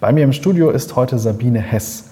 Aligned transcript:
Bei 0.00 0.12
mir 0.12 0.24
im 0.24 0.32
Studio 0.32 0.70
ist 0.70 0.96
heute 0.96 1.18
Sabine 1.18 1.60
Hess. 1.60 2.04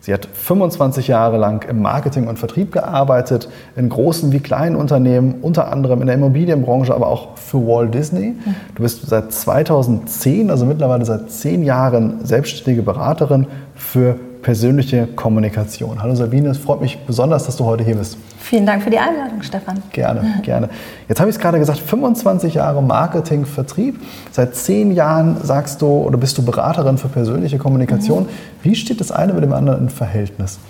Sie 0.00 0.12
hat 0.12 0.26
25 0.26 1.06
Jahre 1.06 1.36
lang 1.36 1.64
im 1.68 1.80
Marketing 1.80 2.26
und 2.26 2.40
Vertrieb 2.40 2.72
gearbeitet, 2.72 3.48
in 3.76 3.88
großen 3.88 4.32
wie 4.32 4.40
kleinen 4.40 4.74
Unternehmen, 4.74 5.36
unter 5.42 5.70
anderem 5.70 6.00
in 6.00 6.08
der 6.08 6.16
Immobilienbranche, 6.16 6.92
aber 6.92 7.06
auch 7.06 7.38
für 7.38 7.58
Walt 7.58 7.94
Disney. 7.94 8.34
Du 8.74 8.82
bist 8.82 9.06
seit 9.06 9.32
2010, 9.32 10.50
also 10.50 10.66
mittlerweile 10.66 11.04
seit 11.04 11.30
zehn 11.30 11.62
Jahren, 11.62 12.24
selbstständige 12.24 12.82
Beraterin 12.82 13.46
für 13.76 14.16
persönliche 14.46 15.08
Kommunikation. 15.08 16.00
Hallo 16.00 16.14
Sabine, 16.14 16.50
es 16.50 16.58
freut 16.58 16.80
mich 16.80 16.98
besonders, 17.04 17.46
dass 17.46 17.56
du 17.56 17.64
heute 17.64 17.82
hier 17.82 17.96
bist. 17.96 18.16
Vielen 18.38 18.64
Dank 18.64 18.80
für 18.80 18.90
die 18.90 18.98
Einladung, 18.98 19.42
Stefan. 19.42 19.82
Gerne, 19.90 20.38
gerne. 20.44 20.68
Jetzt 21.08 21.18
habe 21.18 21.28
ich 21.28 21.34
es 21.34 21.42
gerade 21.42 21.58
gesagt, 21.58 21.80
25 21.80 22.54
Jahre 22.54 22.80
Marketing, 22.80 23.44
Vertrieb. 23.44 23.98
Seit 24.30 24.54
zehn 24.54 24.92
Jahren 24.92 25.38
sagst 25.42 25.82
du 25.82 25.88
oder 25.88 26.16
bist 26.16 26.38
du 26.38 26.44
Beraterin 26.44 26.96
für 26.96 27.08
persönliche 27.08 27.58
Kommunikation. 27.58 28.22
Mhm. 28.22 28.28
Wie 28.62 28.76
steht 28.76 29.00
das 29.00 29.10
eine 29.10 29.32
mit 29.32 29.42
dem 29.42 29.52
anderen 29.52 29.80
in 29.80 29.88
Verhältnis? 29.88 30.60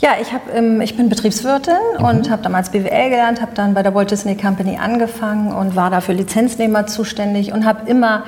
Ja, 0.00 0.12
ich, 0.22 0.32
hab, 0.32 0.42
ähm, 0.54 0.80
ich 0.80 0.96
bin 0.96 1.10
Betriebswirtin 1.10 1.74
mhm. 1.98 2.04
und 2.06 2.30
habe 2.30 2.40
damals 2.42 2.70
BWL 2.70 3.10
gelernt, 3.10 3.42
habe 3.42 3.52
dann 3.54 3.74
bei 3.74 3.82
der 3.82 3.94
Walt 3.94 4.10
Disney 4.10 4.36
Company 4.36 4.78
angefangen 4.82 5.52
und 5.52 5.76
war 5.76 5.90
da 5.90 6.00
für 6.00 6.14
Lizenznehmer 6.14 6.86
zuständig 6.86 7.52
und 7.52 7.66
habe 7.66 7.90
immer 7.90 8.24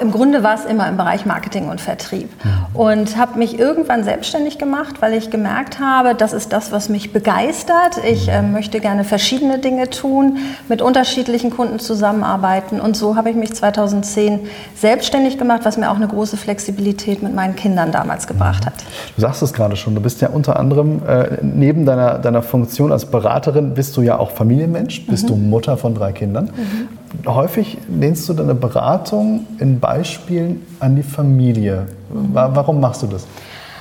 im 0.00 0.12
Grunde 0.12 0.42
war 0.42 0.54
es 0.54 0.64
immer 0.64 0.88
im 0.88 0.96
Bereich 0.96 1.26
Marketing 1.26 1.68
und 1.68 1.80
Vertrieb. 1.80 2.28
Und 2.74 3.16
habe 3.16 3.38
mich 3.38 3.58
irgendwann 3.58 4.04
selbstständig 4.04 4.58
gemacht, 4.58 4.96
weil 5.00 5.14
ich 5.14 5.30
gemerkt 5.30 5.80
habe, 5.80 6.14
das 6.14 6.32
ist 6.32 6.52
das, 6.52 6.72
was 6.72 6.88
mich 6.88 7.12
begeistert. 7.12 7.98
Ich 8.08 8.28
äh, 8.28 8.42
möchte 8.42 8.80
gerne 8.80 9.04
verschiedene 9.04 9.58
Dinge 9.58 9.90
tun, 9.90 10.38
mit 10.68 10.82
unterschiedlichen 10.82 11.50
Kunden 11.50 11.78
zusammenarbeiten. 11.78 12.80
Und 12.80 12.96
so 12.96 13.16
habe 13.16 13.30
ich 13.30 13.36
mich 13.36 13.54
2010 13.54 14.40
selbstständig 14.74 15.38
gemacht, 15.38 15.62
was 15.64 15.76
mir 15.76 15.90
auch 15.90 15.96
eine 15.96 16.08
große 16.08 16.36
Flexibilität 16.36 17.22
mit 17.22 17.34
meinen 17.34 17.56
Kindern 17.56 17.92
damals 17.92 18.26
gebracht 18.26 18.64
hat. 18.66 18.74
Du 19.16 19.20
sagst 19.20 19.42
es 19.42 19.52
gerade 19.52 19.76
schon, 19.76 19.94
du 19.94 20.00
bist 20.00 20.20
ja 20.20 20.28
unter 20.28 20.58
anderem, 20.58 21.02
äh, 21.06 21.38
neben 21.42 21.84
deiner, 21.84 22.18
deiner 22.18 22.42
Funktion 22.42 22.92
als 22.92 23.06
Beraterin, 23.06 23.74
bist 23.74 23.96
du 23.96 24.02
ja 24.02 24.18
auch 24.18 24.30
Familienmensch, 24.30 25.06
bist 25.06 25.24
mhm. 25.24 25.28
du 25.28 25.36
Mutter 25.36 25.76
von 25.76 25.94
drei 25.94 26.12
Kindern. 26.12 26.46
Mhm 26.46 26.97
häufig 27.26 27.78
lehnst 27.88 28.28
du 28.28 28.34
deine 28.34 28.54
Beratung 28.54 29.46
in 29.58 29.80
Beispielen 29.80 30.64
an 30.80 30.96
die 30.96 31.02
Familie. 31.02 31.86
Warum 32.10 32.80
machst 32.80 33.02
du 33.02 33.06
das? 33.06 33.26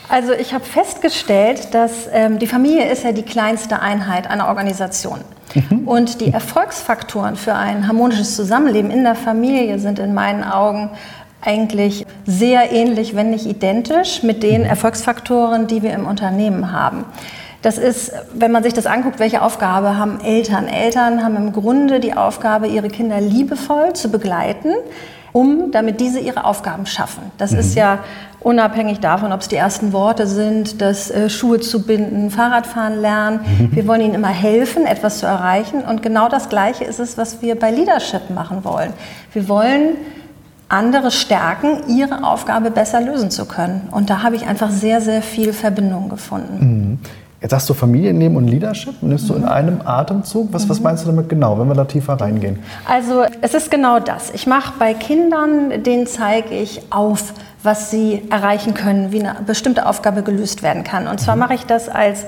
Also 0.09 0.31
ich 0.31 0.53
habe 0.53 0.63
festgestellt, 0.63 1.73
dass 1.73 2.07
ähm, 2.11 2.39
die 2.39 2.47
Familie 2.47 2.89
ist 2.89 3.03
ja 3.03 3.11
die 3.11 3.23
kleinste 3.23 3.81
Einheit 3.81 4.29
einer 4.29 4.47
Organisation. 4.47 5.19
Mhm. 5.53 5.87
Und 5.87 6.21
die 6.21 6.31
Erfolgsfaktoren 6.31 7.35
für 7.35 7.53
ein 7.53 7.87
harmonisches 7.87 8.35
Zusammenleben 8.35 8.89
in 8.89 9.03
der 9.03 9.15
Familie 9.15 9.79
sind 9.79 9.99
in 9.99 10.13
meinen 10.13 10.43
Augen 10.43 10.91
eigentlich 11.41 12.05
sehr 12.25 12.71
ähnlich, 12.71 13.15
wenn 13.15 13.31
nicht 13.31 13.45
identisch, 13.45 14.23
mit 14.23 14.43
den 14.43 14.61
mhm. 14.61 14.67
Erfolgsfaktoren, 14.67 15.67
die 15.67 15.83
wir 15.83 15.93
im 15.93 16.05
Unternehmen 16.05 16.71
haben. 16.71 17.05
Das 17.67 17.77
ist, 17.77 18.13
wenn 18.33 18.53
man 18.53 18.63
sich 18.63 18.73
das 18.73 18.85
anguckt, 18.85 19.19
welche 19.19 19.41
Aufgabe 19.41 19.97
haben 19.97 20.21
Eltern? 20.21 20.69
Eltern 20.69 21.21
haben 21.21 21.35
im 21.35 21.51
Grunde 21.51 21.99
die 21.99 22.13
Aufgabe, 22.13 22.67
ihre 22.67 22.87
Kinder 22.87 23.19
liebevoll 23.19 23.91
zu 23.91 24.07
begleiten, 24.07 24.69
um, 25.33 25.69
damit 25.73 25.99
diese 25.99 26.21
ihre 26.21 26.45
Aufgaben 26.45 26.85
schaffen. 26.85 27.29
Das 27.37 27.51
mhm. 27.51 27.59
ist 27.59 27.75
ja 27.75 27.99
unabhängig 28.39 29.01
davon, 29.01 29.33
ob 29.33 29.41
es 29.41 29.49
die 29.49 29.57
ersten 29.57 29.91
Worte 29.91 30.27
sind, 30.27 30.81
das 30.81 31.11
äh, 31.11 31.29
Schuhe 31.29 31.59
zu 31.59 31.85
binden, 31.85 32.31
Fahrradfahren 32.31 33.01
lernen. 33.01 33.41
Mhm. 33.41 33.75
Wir 33.75 33.85
wollen 33.85 33.99
ihnen 33.99 34.13
immer 34.13 34.29
helfen, 34.29 34.85
etwas 34.85 35.19
zu 35.19 35.25
erreichen. 35.25 35.81
Und 35.81 36.01
genau 36.01 36.29
das 36.29 36.47
Gleiche 36.47 36.85
ist 36.85 37.01
es, 37.01 37.17
was 37.17 37.41
wir 37.41 37.59
bei 37.59 37.69
Leadership 37.69 38.29
machen 38.29 38.63
wollen. 38.63 38.93
Wir 39.33 39.49
wollen 39.49 39.97
andere 40.69 41.11
stärken, 41.11 41.89
ihre 41.89 42.23
Aufgabe 42.23 42.71
besser 42.71 43.01
lösen 43.01 43.29
zu 43.29 43.43
können. 43.43 43.89
Und 43.91 44.09
da 44.09 44.23
habe 44.23 44.37
ich 44.37 44.47
einfach 44.47 44.69
sehr, 44.69 45.01
sehr 45.01 45.21
viel 45.21 45.51
Verbindung 45.51 46.07
gefunden. 46.07 46.59
Mhm. 46.59 46.99
Jetzt 47.39 47.51
sagst 47.51 47.69
du 47.69 47.75
Familienleben 47.75 48.35
und 48.35 48.47
Leadership, 48.47 48.95
nimmst 49.01 49.25
mhm. 49.25 49.27
du 49.27 49.33
in 49.35 49.41
mhm. 49.43 49.47
einem 49.49 49.81
Atemzug. 49.85 50.49
Was, 50.51 50.65
mhm. 50.65 50.69
was 50.69 50.79
meinst 50.79 51.03
du 51.03 51.07
damit 51.07 51.29
genau, 51.29 51.59
wenn 51.59 51.67
wir 51.67 51.75
da 51.75 51.85
tiefer 51.85 52.13
reingehen? 52.13 52.59
Also 52.87 53.23
es 53.41 53.53
ist 53.53 53.69
genau 53.69 53.99
das. 53.99 54.31
Ich 54.31 54.47
mache 54.47 54.73
bei 54.79 54.93
Kindern, 54.93 55.83
denen 55.83 56.07
zeige 56.07 56.55
ich 56.55 56.81
auf, 56.91 57.33
was 57.61 57.91
sie 57.91 58.23
erreichen 58.31 58.73
können, 58.73 59.11
wie 59.11 59.19
eine 59.23 59.35
bestimmte 59.45 59.85
Aufgabe 59.85 60.23
gelöst 60.23 60.63
werden 60.63 60.83
kann. 60.83 61.07
Und 61.07 61.19
zwar 61.19 61.35
mhm. 61.35 61.41
mache 61.41 61.53
ich 61.53 61.65
das 61.65 61.89
als 61.89 62.25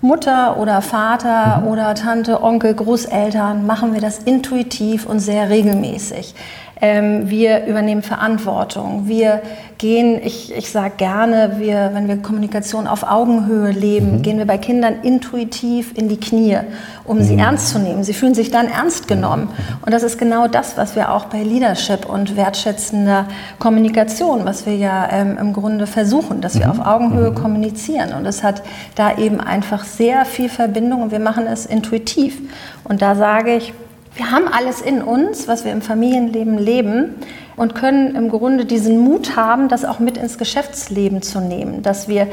Mutter 0.00 0.56
oder 0.58 0.80
Vater 0.80 1.58
mhm. 1.60 1.68
oder 1.68 1.94
Tante, 1.94 2.42
Onkel, 2.42 2.74
Großeltern, 2.74 3.66
machen 3.66 3.92
wir 3.92 4.00
das 4.00 4.20
intuitiv 4.20 5.04
und 5.06 5.20
sehr 5.20 5.50
regelmäßig. 5.50 6.34
Ähm, 6.78 7.30
wir 7.30 7.64
übernehmen 7.64 8.02
Verantwortung. 8.02 9.08
Wir 9.08 9.40
gehen, 9.78 10.20
ich, 10.22 10.54
ich 10.54 10.70
sage 10.70 10.94
gerne, 10.98 11.54
wir, 11.56 11.90
wenn 11.94 12.06
wir 12.06 12.18
Kommunikation 12.18 12.86
auf 12.86 13.02
Augenhöhe 13.02 13.70
leben, 13.70 14.18
mhm. 14.18 14.22
gehen 14.22 14.36
wir 14.36 14.46
bei 14.46 14.58
Kindern 14.58 14.96
intuitiv 15.02 15.96
in 15.96 16.10
die 16.10 16.18
Knie, 16.18 16.58
um 17.04 17.16
mhm. 17.16 17.22
sie 17.22 17.38
ernst 17.38 17.70
zu 17.70 17.78
nehmen. 17.78 18.04
Sie 18.04 18.12
fühlen 18.12 18.34
sich 18.34 18.50
dann 18.50 18.68
ernst 18.68 19.08
genommen. 19.08 19.44
Mhm. 19.44 19.86
Und 19.86 19.94
das 19.94 20.02
ist 20.02 20.18
genau 20.18 20.48
das, 20.48 20.76
was 20.76 20.96
wir 20.96 21.12
auch 21.12 21.26
bei 21.26 21.42
Leadership 21.42 22.04
und 22.04 22.36
wertschätzender 22.36 23.26
Kommunikation, 23.58 24.44
was 24.44 24.66
wir 24.66 24.76
ja 24.76 25.08
ähm, 25.10 25.38
im 25.38 25.54
Grunde 25.54 25.86
versuchen, 25.86 26.42
dass 26.42 26.58
wir 26.58 26.66
mhm. 26.66 26.72
auf 26.80 26.86
Augenhöhe 26.86 27.30
mhm. 27.30 27.36
kommunizieren. 27.36 28.12
Und 28.12 28.26
es 28.26 28.42
hat 28.42 28.62
da 28.96 29.16
eben 29.16 29.40
einfach 29.40 29.84
sehr 29.84 30.26
viel 30.26 30.50
Verbindung 30.50 31.00
und 31.00 31.10
wir 31.10 31.20
machen 31.20 31.46
es 31.46 31.64
intuitiv. 31.64 32.38
Und 32.84 33.00
da 33.00 33.14
sage 33.14 33.54
ich, 33.56 33.72
wir 34.16 34.30
haben 34.30 34.48
alles 34.48 34.80
in 34.80 35.02
uns, 35.02 35.46
was 35.46 35.64
wir 35.64 35.72
im 35.72 35.82
Familienleben 35.82 36.58
leben 36.58 37.14
und 37.56 37.74
können 37.74 38.14
im 38.14 38.30
Grunde 38.30 38.64
diesen 38.64 38.98
Mut 38.98 39.36
haben, 39.36 39.68
das 39.68 39.84
auch 39.84 39.98
mit 39.98 40.16
ins 40.16 40.38
Geschäftsleben 40.38 41.22
zu 41.22 41.40
nehmen, 41.40 41.82
dass 41.82 42.08
wir 42.08 42.26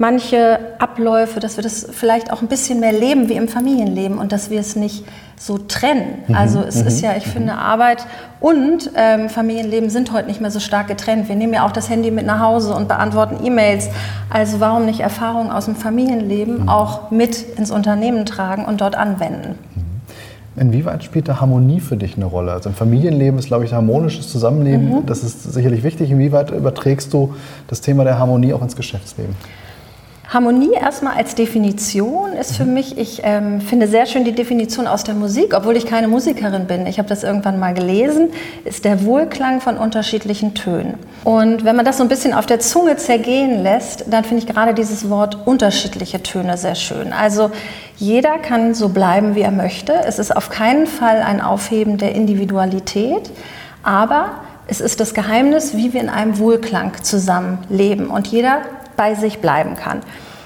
manche 0.00 0.58
Abläufe, 0.78 1.40
dass 1.40 1.56
wir 1.58 1.62
das 1.62 1.86
vielleicht 1.92 2.32
auch 2.32 2.40
ein 2.40 2.48
bisschen 2.48 2.80
mehr 2.80 2.92
leben 2.92 3.28
wie 3.28 3.34
im 3.34 3.48
Familienleben 3.48 4.16
und 4.16 4.32
dass 4.32 4.48
wir 4.48 4.58
es 4.58 4.74
nicht 4.74 5.04
so 5.36 5.58
trennen. 5.58 6.24
Mhm, 6.26 6.34
also 6.34 6.60
es 6.62 6.76
ist 6.76 7.02
mhm, 7.02 7.04
ja, 7.04 7.16
ich 7.16 7.26
mhm. 7.26 7.30
finde, 7.30 7.52
Arbeit 7.52 8.06
und 8.40 8.90
ähm, 8.96 9.28
Familienleben 9.28 9.90
sind 9.90 10.10
heute 10.12 10.26
nicht 10.26 10.40
mehr 10.40 10.50
so 10.50 10.58
stark 10.58 10.88
getrennt. 10.88 11.28
Wir 11.28 11.36
nehmen 11.36 11.52
ja 11.52 11.66
auch 11.66 11.72
das 11.72 11.90
Handy 11.90 12.10
mit 12.10 12.24
nach 12.24 12.40
Hause 12.40 12.74
und 12.74 12.88
beantworten 12.88 13.44
E-Mails. 13.44 13.90
Also 14.30 14.58
warum 14.58 14.86
nicht 14.86 15.00
Erfahrungen 15.00 15.50
aus 15.50 15.66
dem 15.66 15.76
Familienleben 15.76 16.68
auch 16.68 17.10
mit 17.10 17.42
ins 17.58 17.70
Unternehmen 17.70 18.24
tragen 18.24 18.64
und 18.64 18.80
dort 18.80 18.96
anwenden? 18.96 19.58
Inwieweit 20.60 21.02
spielt 21.02 21.26
da 21.26 21.40
Harmonie 21.40 21.80
für 21.80 21.96
dich 21.96 22.16
eine 22.16 22.26
Rolle? 22.26 22.52
Also 22.52 22.68
im 22.68 22.74
Familienleben 22.74 23.38
ist, 23.38 23.46
glaube 23.46 23.64
ich, 23.64 23.72
harmonisches 23.72 24.30
Zusammenleben, 24.30 24.90
mhm. 24.90 25.06
das 25.06 25.24
ist 25.24 25.42
sicherlich 25.42 25.82
wichtig. 25.82 26.10
Inwieweit 26.10 26.50
überträgst 26.50 27.14
du 27.14 27.34
das 27.66 27.80
Thema 27.80 28.04
der 28.04 28.18
Harmonie 28.18 28.52
auch 28.52 28.60
ins 28.60 28.76
Geschäftsleben? 28.76 29.34
Harmonie 30.28 30.74
erstmal 30.74 31.16
als 31.16 31.34
Definition 31.34 32.34
ist 32.34 32.56
für 32.56 32.64
mich, 32.64 32.96
ich 32.96 33.22
ähm, 33.24 33.60
finde 33.60 33.88
sehr 33.88 34.06
schön 34.06 34.24
die 34.24 34.32
Definition 34.32 34.86
aus 34.86 35.02
der 35.02 35.14
Musik, 35.16 35.54
obwohl 35.56 35.76
ich 35.76 35.86
keine 35.86 36.06
Musikerin 36.06 36.66
bin. 36.66 36.86
Ich 36.86 36.98
habe 36.98 37.08
das 37.08 37.24
irgendwann 37.24 37.58
mal 37.58 37.74
gelesen, 37.74 38.28
ist 38.64 38.84
der 38.84 39.04
Wohlklang 39.04 39.60
von 39.60 39.76
unterschiedlichen 39.76 40.54
Tönen. 40.54 40.94
Und 41.24 41.64
wenn 41.64 41.74
man 41.74 41.84
das 41.84 41.96
so 41.96 42.04
ein 42.04 42.08
bisschen 42.08 42.32
auf 42.32 42.46
der 42.46 42.60
Zunge 42.60 42.96
zergehen 42.96 43.64
lässt, 43.64 44.04
dann 44.08 44.22
finde 44.22 44.44
ich 44.44 44.46
gerade 44.46 44.72
dieses 44.72 45.10
Wort 45.10 45.36
unterschiedliche 45.46 46.22
Töne 46.22 46.56
sehr 46.56 46.76
schön. 46.76 47.12
Also 47.12 47.50
jeder 48.00 48.38
kann 48.38 48.72
so 48.74 48.88
bleiben, 48.88 49.34
wie 49.34 49.42
er 49.42 49.50
möchte. 49.50 49.92
Es 49.92 50.18
ist 50.18 50.34
auf 50.34 50.48
keinen 50.48 50.86
Fall 50.86 51.20
ein 51.20 51.42
Aufheben 51.42 51.98
der 51.98 52.14
Individualität, 52.14 53.30
aber 53.82 54.30
es 54.66 54.80
ist 54.80 55.00
das 55.00 55.12
Geheimnis, 55.12 55.76
wie 55.76 55.92
wir 55.92 56.00
in 56.00 56.08
einem 56.08 56.38
Wohlklang 56.38 56.92
zusammenleben. 57.02 58.08
Und 58.08 58.26
jeder 58.28 58.62
bei 58.96 59.14
sich 59.14 59.40
bleiben 59.40 59.76
kann. 59.76 60.00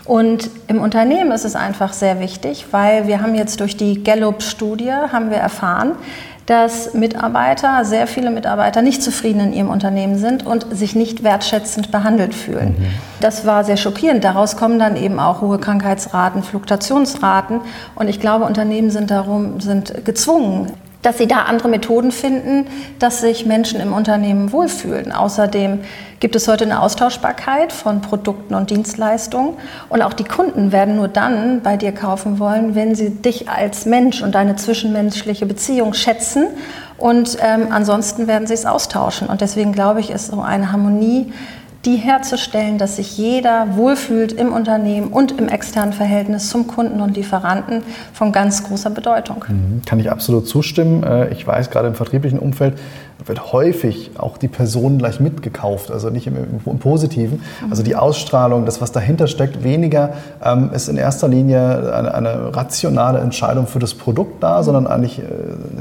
Und 0.04 0.50
im 0.66 0.80
Unternehmen 0.80 1.30
ist 1.30 1.44
es 1.44 1.54
einfach 1.54 1.92
sehr 1.92 2.20
wichtig, 2.20 2.66
weil 2.72 3.06
wir 3.06 3.22
haben 3.22 3.36
jetzt 3.36 3.60
durch 3.60 3.76
die 3.76 4.02
Gallup-Studie 4.02 4.92
haben 4.92 5.30
wir 5.30 5.38
erfahren, 5.38 5.92
dass 6.46 6.92
Mitarbeiter, 6.92 7.84
sehr 7.84 8.06
viele 8.06 8.30
Mitarbeiter 8.30 8.82
nicht 8.82 9.02
zufrieden 9.02 9.40
in 9.40 9.52
ihrem 9.52 9.70
Unternehmen 9.70 10.18
sind 10.18 10.44
und 10.44 10.66
sich 10.76 10.94
nicht 10.94 11.22
wertschätzend 11.22 11.90
behandelt 11.90 12.34
fühlen. 12.34 12.76
Mhm. 12.78 12.86
Das 13.20 13.46
war 13.46 13.64
sehr 13.64 13.78
schockierend. 13.78 14.24
Daraus 14.24 14.56
kommen 14.56 14.78
dann 14.78 14.96
eben 14.96 15.18
auch 15.18 15.40
hohe 15.40 15.58
Krankheitsraten, 15.58 16.42
Fluktuationsraten. 16.42 17.60
Und 17.94 18.08
ich 18.08 18.20
glaube, 18.20 18.44
Unternehmen 18.44 18.90
sind 18.90 19.10
darum, 19.10 19.60
sind 19.60 20.04
gezwungen, 20.04 20.72
dass 21.04 21.18
sie 21.18 21.28
da 21.28 21.42
andere 21.42 21.68
Methoden 21.68 22.10
finden, 22.10 22.66
dass 22.98 23.20
sich 23.20 23.46
Menschen 23.46 23.80
im 23.80 23.92
Unternehmen 23.92 24.52
wohlfühlen. 24.52 25.12
Außerdem 25.12 25.80
gibt 26.18 26.34
es 26.34 26.48
heute 26.48 26.64
eine 26.64 26.80
Austauschbarkeit 26.80 27.72
von 27.72 28.00
Produkten 28.00 28.54
und 28.54 28.70
Dienstleistungen 28.70 29.54
und 29.90 30.00
auch 30.00 30.14
die 30.14 30.24
Kunden 30.24 30.72
werden 30.72 30.96
nur 30.96 31.08
dann 31.08 31.60
bei 31.60 31.76
dir 31.76 31.92
kaufen 31.92 32.38
wollen, 32.38 32.74
wenn 32.74 32.94
sie 32.94 33.10
dich 33.10 33.50
als 33.50 33.84
Mensch 33.84 34.22
und 34.22 34.34
deine 34.34 34.56
zwischenmenschliche 34.56 35.44
Beziehung 35.44 35.92
schätzen 35.92 36.46
und 36.96 37.36
ähm, 37.42 37.66
ansonsten 37.70 38.26
werden 38.26 38.46
sie 38.46 38.54
es 38.54 38.64
austauschen. 38.64 39.28
Und 39.28 39.42
deswegen 39.42 39.72
glaube 39.72 40.00
ich, 40.00 40.10
ist 40.10 40.28
so 40.28 40.40
eine 40.40 40.72
Harmonie 40.72 41.32
die 41.86 41.96
herzustellen, 41.96 42.78
dass 42.78 42.96
sich 42.96 43.18
jeder 43.18 43.76
wohlfühlt 43.76 44.32
im 44.32 44.52
Unternehmen 44.52 45.08
und 45.08 45.38
im 45.38 45.48
externen 45.48 45.92
Verhältnis 45.92 46.48
zum 46.48 46.66
Kunden 46.66 47.00
und 47.00 47.16
Lieferanten 47.16 47.82
von 48.12 48.32
ganz 48.32 48.64
großer 48.64 48.90
Bedeutung. 48.90 49.44
Mhm. 49.48 49.82
Kann 49.84 50.00
ich 50.00 50.10
absolut 50.10 50.48
zustimmen. 50.48 51.02
Äh, 51.02 51.32
ich 51.32 51.46
weiß, 51.46 51.70
gerade 51.70 51.88
im 51.88 51.94
vertrieblichen 51.94 52.38
Umfeld 52.38 52.74
wird 53.26 53.52
häufig 53.52 54.10
auch 54.18 54.36
die 54.36 54.48
Person 54.48 54.98
gleich 54.98 55.20
mitgekauft, 55.20 55.90
also 55.90 56.10
nicht 56.10 56.26
im, 56.26 56.36
im 56.66 56.78
Positiven. 56.78 57.40
Also 57.70 57.82
die 57.82 57.96
Ausstrahlung, 57.96 58.66
das, 58.66 58.80
was 58.80 58.92
dahinter 58.92 59.28
steckt, 59.28 59.64
weniger 59.64 60.14
ähm, 60.44 60.70
ist 60.74 60.88
in 60.88 60.96
erster 60.96 61.28
Linie 61.28 61.92
eine, 61.94 62.14
eine, 62.14 62.54
rationale 62.54 63.20
Entscheidung 63.20 63.66
für 63.66 63.78
das 63.78 63.94
Produkt 63.94 64.42
da, 64.42 64.62
sondern 64.62 64.86
eigentlich 64.86 65.20
äh, 65.20 65.22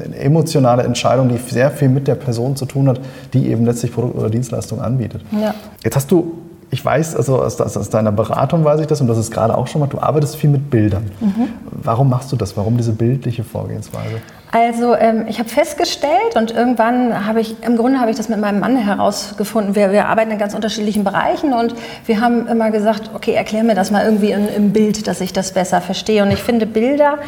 eine 0.05 0.15
emotionale 0.15 0.83
Entscheidung, 0.83 1.29
die 1.29 1.37
sehr 1.37 1.71
viel 1.71 1.89
mit 1.89 2.07
der 2.07 2.15
Person 2.15 2.55
zu 2.55 2.65
tun 2.65 2.87
hat, 2.87 2.99
die 3.33 3.49
eben 3.49 3.65
letztlich 3.65 3.93
Produkt 3.93 4.15
oder 4.15 4.29
Dienstleistung 4.29 4.81
anbietet. 4.81 5.21
Ja. 5.31 5.53
Jetzt 5.83 5.95
hast 5.95 6.11
du 6.11 6.33
ich 6.73 6.83
weiß, 6.83 7.15
also 7.15 7.39
aus, 7.39 7.61
aus, 7.61 7.89
deiner 7.91 8.11
Beratung 8.11 8.65
weiß 8.65 8.79
ich 8.79 8.87
das 8.87 8.99
und 8.99 9.07
das 9.07 9.19
ist 9.19 9.29
gerade 9.29 9.55
auch 9.55 9.67
schon 9.67 9.79
mal, 9.79 9.87
du 9.87 9.99
arbeitest 9.99 10.35
viel 10.35 10.49
mit 10.49 10.71
Bildern. 10.71 11.11
Mhm. 11.21 11.49
Warum 11.69 12.09
machst 12.09 12.31
du 12.31 12.35
das? 12.35 12.57
Warum 12.57 12.77
diese 12.77 12.93
bildliche 12.93 13.43
Vorgehensweise? 13.43 14.21
Also 14.51 14.95
ähm, 14.95 15.25
ich 15.27 15.37
habe 15.37 15.49
festgestellt 15.49 16.35
und 16.35 16.49
irgendwann 16.49 17.27
habe 17.27 17.41
ich, 17.41 17.63
im 17.63 17.77
Grunde 17.77 17.99
habe 17.99 18.09
ich 18.09 18.17
das 18.17 18.27
mit 18.27 18.39
meinem 18.39 18.59
Mann 18.59 18.75
herausgefunden. 18.75 19.75
Wir, 19.75 19.91
wir 19.91 20.07
arbeiten 20.07 20.31
in 20.31 20.39
ganz 20.39 20.55
unterschiedlichen 20.55 21.03
Bereichen 21.03 21.53
und 21.53 21.75
wir 22.07 22.19
haben 22.19 22.47
immer 22.47 22.71
gesagt, 22.71 23.11
okay, 23.13 23.33
erklär 23.33 23.63
mir 23.63 23.75
das 23.75 23.91
mal 23.91 24.03
irgendwie 24.03 24.31
in, 24.31 24.47
im 24.47 24.73
Bild, 24.73 25.07
dass 25.07 25.21
ich 25.21 25.31
das 25.31 25.53
besser 25.53 25.79
verstehe. 25.79 26.23
Und 26.23 26.31
ich 26.31 26.41
finde 26.41 26.65
Bilder 26.65 27.19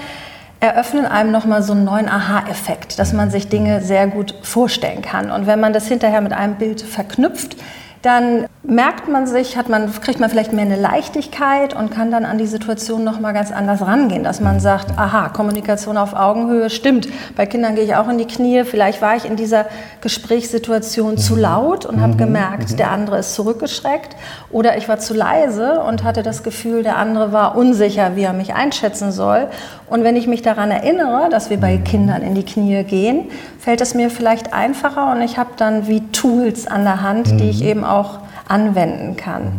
eröffnen 0.59 1.05
einem 1.05 1.31
nochmal 1.31 1.61
so 1.61 1.73
einen 1.73 1.83
neuen 1.83 2.09
Aha-Effekt, 2.09 2.97
dass 2.97 3.13
man 3.13 3.29
sich 3.29 3.47
Dinge 3.47 3.81
sehr 3.81 4.07
gut 4.07 4.33
vorstellen 4.41 5.03
kann. 5.03 5.29
Und 5.29 5.45
wenn 5.45 5.59
man 5.59 5.71
das 5.71 5.87
hinterher 5.87 6.21
mit 6.21 6.33
einem 6.33 6.55
Bild 6.55 6.81
verknüpft, 6.81 7.57
dann 8.01 8.45
merkt 8.67 9.07
man 9.07 9.27
sich, 9.27 9.57
hat 9.57 9.69
man, 9.69 9.91
kriegt 10.01 10.19
man 10.19 10.29
vielleicht 10.29 10.53
mehr 10.53 10.65
eine 10.65 10.79
Leichtigkeit 10.79 11.75
und 11.75 11.91
kann 11.91 12.11
dann 12.11 12.25
an 12.25 12.37
die 12.37 12.47
Situation 12.47 13.03
noch 13.03 13.19
mal 13.19 13.31
ganz 13.31 13.51
anders 13.51 13.81
rangehen, 13.81 14.23
dass 14.23 14.39
man 14.39 14.59
sagt, 14.59 14.97
aha, 14.97 15.29
Kommunikation 15.29 15.97
auf 15.97 16.13
Augenhöhe 16.13 16.69
stimmt. 16.69 17.07
Bei 17.35 17.45
Kindern 17.45 17.75
gehe 17.75 17.83
ich 17.83 17.95
auch 17.95 18.07
in 18.07 18.17
die 18.17 18.25
Knie. 18.25 18.63
Vielleicht 18.63 19.01
war 19.01 19.15
ich 19.15 19.25
in 19.25 19.35
dieser 19.35 19.65
Gesprächssituation 20.01 21.17
zu 21.17 21.33
mhm. 21.33 21.39
laut 21.41 21.85
und 21.85 22.01
habe 22.01 22.13
mhm. 22.13 22.17
gemerkt, 22.17 22.71
mhm. 22.71 22.77
der 22.77 22.91
andere 22.91 23.19
ist 23.19 23.35
zurückgeschreckt 23.35 24.15
oder 24.51 24.77
ich 24.77 24.87
war 24.87 24.99
zu 24.99 25.13
leise 25.13 25.81
und 25.81 26.03
hatte 26.03 26.23
das 26.23 26.43
Gefühl, 26.43 26.83
der 26.83 26.97
andere 26.97 27.31
war 27.31 27.57
unsicher, 27.57 28.15
wie 28.15 28.23
er 28.23 28.33
mich 28.33 28.53
einschätzen 28.53 29.11
soll. 29.11 29.47
Und 29.87 30.03
wenn 30.03 30.15
ich 30.15 30.27
mich 30.27 30.41
daran 30.41 30.71
erinnere, 30.71 31.29
dass 31.29 31.49
wir 31.49 31.57
bei 31.57 31.77
Kindern 31.77 32.21
in 32.21 32.35
die 32.35 32.45
Knie 32.45 32.83
gehen, 32.83 33.29
fällt 33.59 33.81
es 33.81 33.93
mir 33.93 34.09
vielleicht 34.09 34.53
einfacher 34.53 35.11
und 35.11 35.21
ich 35.21 35.37
habe 35.37 35.51
dann 35.57 35.87
wie 35.87 36.01
Tools 36.11 36.67
an 36.67 36.83
der 36.83 37.01
Hand, 37.01 37.39
die 37.39 37.49
ich 37.49 37.63
eben 37.63 37.83
auch 37.83 37.95
auch 37.95 38.19
anwenden 38.55 39.17
kann. 39.17 39.51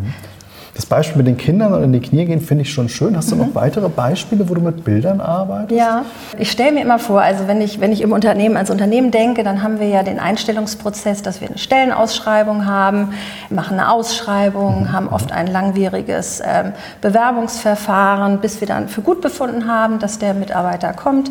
Das 0.74 0.84
Beispiel 0.84 1.16
mit 1.16 1.26
den 1.26 1.38
Kindern 1.38 1.72
und 1.72 1.82
in 1.82 1.92
die 1.94 2.00
Knie 2.00 2.26
gehen 2.26 2.42
finde 2.42 2.62
ich 2.62 2.70
schon 2.70 2.90
schön. 2.90 3.16
Hast 3.16 3.30
du 3.30 3.34
mhm. 3.34 3.46
noch 3.46 3.54
weitere 3.54 3.88
Beispiele, 3.88 4.46
wo 4.46 4.54
du 4.54 4.60
mit 4.60 4.84
Bildern 4.84 5.22
arbeitest? 5.22 5.78
Ja, 5.78 6.04
ich 6.36 6.50
stelle 6.52 6.72
mir 6.72 6.82
immer 6.82 6.98
vor, 6.98 7.22
also 7.22 7.48
wenn 7.48 7.62
ich, 7.62 7.80
wenn 7.80 7.92
ich 7.92 8.02
im 8.02 8.12
Unternehmen 8.12 8.58
als 8.58 8.68
Unternehmen 8.68 9.10
denke, 9.10 9.42
dann 9.42 9.62
haben 9.62 9.80
wir 9.80 9.88
ja 9.88 10.02
den 10.02 10.18
Einstellungsprozess, 10.18 11.22
dass 11.22 11.40
wir 11.40 11.48
eine 11.48 11.56
Stellenausschreibung 11.56 12.66
haben, 12.66 13.14
machen 13.48 13.78
eine 13.78 13.90
Ausschreibung, 13.90 14.82
mhm. 14.82 14.92
haben 14.92 15.08
oft 15.08 15.32
ein 15.32 15.46
langwieriges 15.46 16.42
ähm, 16.44 16.72
Bewerbungsverfahren, 17.00 18.40
bis 18.40 18.60
wir 18.60 18.68
dann 18.68 18.88
für 18.88 19.00
gut 19.00 19.22
befunden 19.22 19.66
haben, 19.66 19.98
dass 19.98 20.18
der 20.18 20.34
Mitarbeiter 20.34 20.92
kommt. 20.92 21.30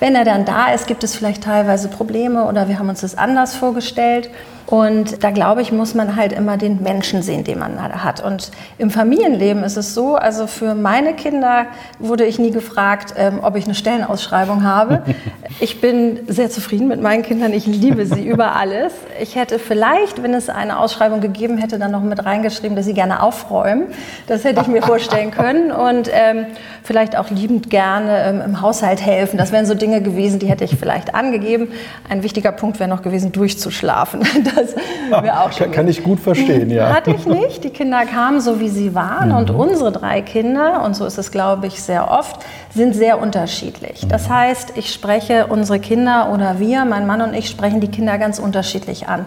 Wenn 0.00 0.14
er 0.14 0.26
dann 0.26 0.44
da 0.44 0.74
ist, 0.74 0.86
gibt 0.86 1.02
es 1.02 1.16
vielleicht 1.16 1.44
teilweise 1.44 1.88
Probleme 1.88 2.44
oder 2.44 2.68
wir 2.68 2.78
haben 2.78 2.90
uns 2.90 3.00
das 3.00 3.16
anders 3.16 3.54
vorgestellt. 3.54 4.28
Und 4.66 5.22
da 5.22 5.30
glaube 5.30 5.62
ich, 5.62 5.70
muss 5.70 5.94
man 5.94 6.16
halt 6.16 6.32
immer 6.32 6.56
den 6.56 6.82
Menschen 6.82 7.22
sehen, 7.22 7.44
den 7.44 7.60
man 7.60 7.80
hat. 8.02 8.22
Und 8.22 8.50
im 8.78 8.90
Familienleben 8.90 9.62
ist 9.62 9.76
es 9.76 9.94
so, 9.94 10.16
also 10.16 10.48
für 10.48 10.74
meine 10.74 11.14
Kinder 11.14 11.66
wurde 12.00 12.24
ich 12.24 12.40
nie 12.40 12.50
gefragt, 12.50 13.14
ähm, 13.16 13.38
ob 13.42 13.56
ich 13.56 13.64
eine 13.64 13.74
Stellenausschreibung 13.74 14.64
habe. 14.64 15.02
Ich 15.58 15.80
bin 15.80 16.20
sehr 16.28 16.50
zufrieden 16.50 16.86
mit 16.86 17.00
meinen 17.00 17.22
Kindern. 17.22 17.54
Ich 17.54 17.66
liebe 17.66 18.04
sie 18.04 18.26
über 18.26 18.56
alles. 18.56 18.92
Ich 19.22 19.36
hätte 19.36 19.58
vielleicht, 19.58 20.22
wenn 20.22 20.34
es 20.34 20.50
eine 20.50 20.78
Ausschreibung 20.78 21.22
gegeben 21.22 21.56
hätte, 21.56 21.78
dann 21.78 21.92
noch 21.92 22.02
mit 22.02 22.26
reingeschrieben, 22.26 22.76
dass 22.76 22.84
sie 22.84 22.92
gerne 22.92 23.22
aufräumen. 23.22 23.86
Das 24.26 24.44
hätte 24.44 24.60
ich 24.60 24.66
mir 24.66 24.82
vorstellen 24.82 25.30
können. 25.30 25.72
Und 25.72 26.10
ähm, 26.12 26.44
vielleicht 26.82 27.16
auch 27.16 27.30
liebend 27.30 27.70
gerne 27.70 28.24
ähm, 28.24 28.42
im 28.44 28.60
Haushalt 28.60 29.00
helfen. 29.00 29.38
Das 29.38 29.50
wären 29.50 29.64
so 29.64 29.74
Dinge 29.74 30.02
gewesen, 30.02 30.40
die 30.40 30.46
hätte 30.46 30.64
ich 30.64 30.76
vielleicht 30.76 31.14
angegeben. 31.14 31.68
Ein 32.08 32.22
wichtiger 32.22 32.52
Punkt 32.52 32.78
wäre 32.78 32.90
noch 32.90 33.00
gewesen, 33.00 33.32
durchzuschlafen. 33.32 34.20
Das 34.56 35.22
wäre 35.22 35.40
auch 35.40 35.52
schon. 35.52 35.70
Kann 35.70 35.88
ich 35.88 36.02
gut 36.02 36.20
verstehen, 36.20 36.70
ja. 36.70 36.94
Hatte 36.94 37.10
ich 37.10 37.26
nicht. 37.26 37.64
Die 37.64 37.70
Kinder 37.70 38.04
kamen 38.06 38.40
so, 38.40 38.60
wie 38.60 38.68
sie 38.68 38.94
waren. 38.94 39.28
Mhm. 39.28 39.36
Und 39.36 39.50
unsere 39.50 39.92
drei 39.92 40.22
Kinder, 40.22 40.82
und 40.84 40.94
so 40.94 41.04
ist 41.04 41.18
es, 41.18 41.30
glaube 41.30 41.66
ich, 41.66 41.82
sehr 41.82 42.10
oft, 42.10 42.44
sind 42.74 42.94
sehr 42.94 43.20
unterschiedlich. 43.20 44.06
Das 44.08 44.28
mhm. 44.28 44.34
heißt, 44.34 44.72
ich 44.76 44.92
spreche 44.92 45.46
unsere 45.46 45.78
Kinder 45.78 46.30
oder 46.32 46.58
wir, 46.58 46.84
mein 46.84 47.06
Mann 47.06 47.20
und 47.22 47.34
ich, 47.34 47.48
sprechen 47.48 47.80
die 47.80 47.88
Kinder 47.88 48.18
ganz 48.18 48.38
unterschiedlich 48.38 49.08
an. 49.08 49.26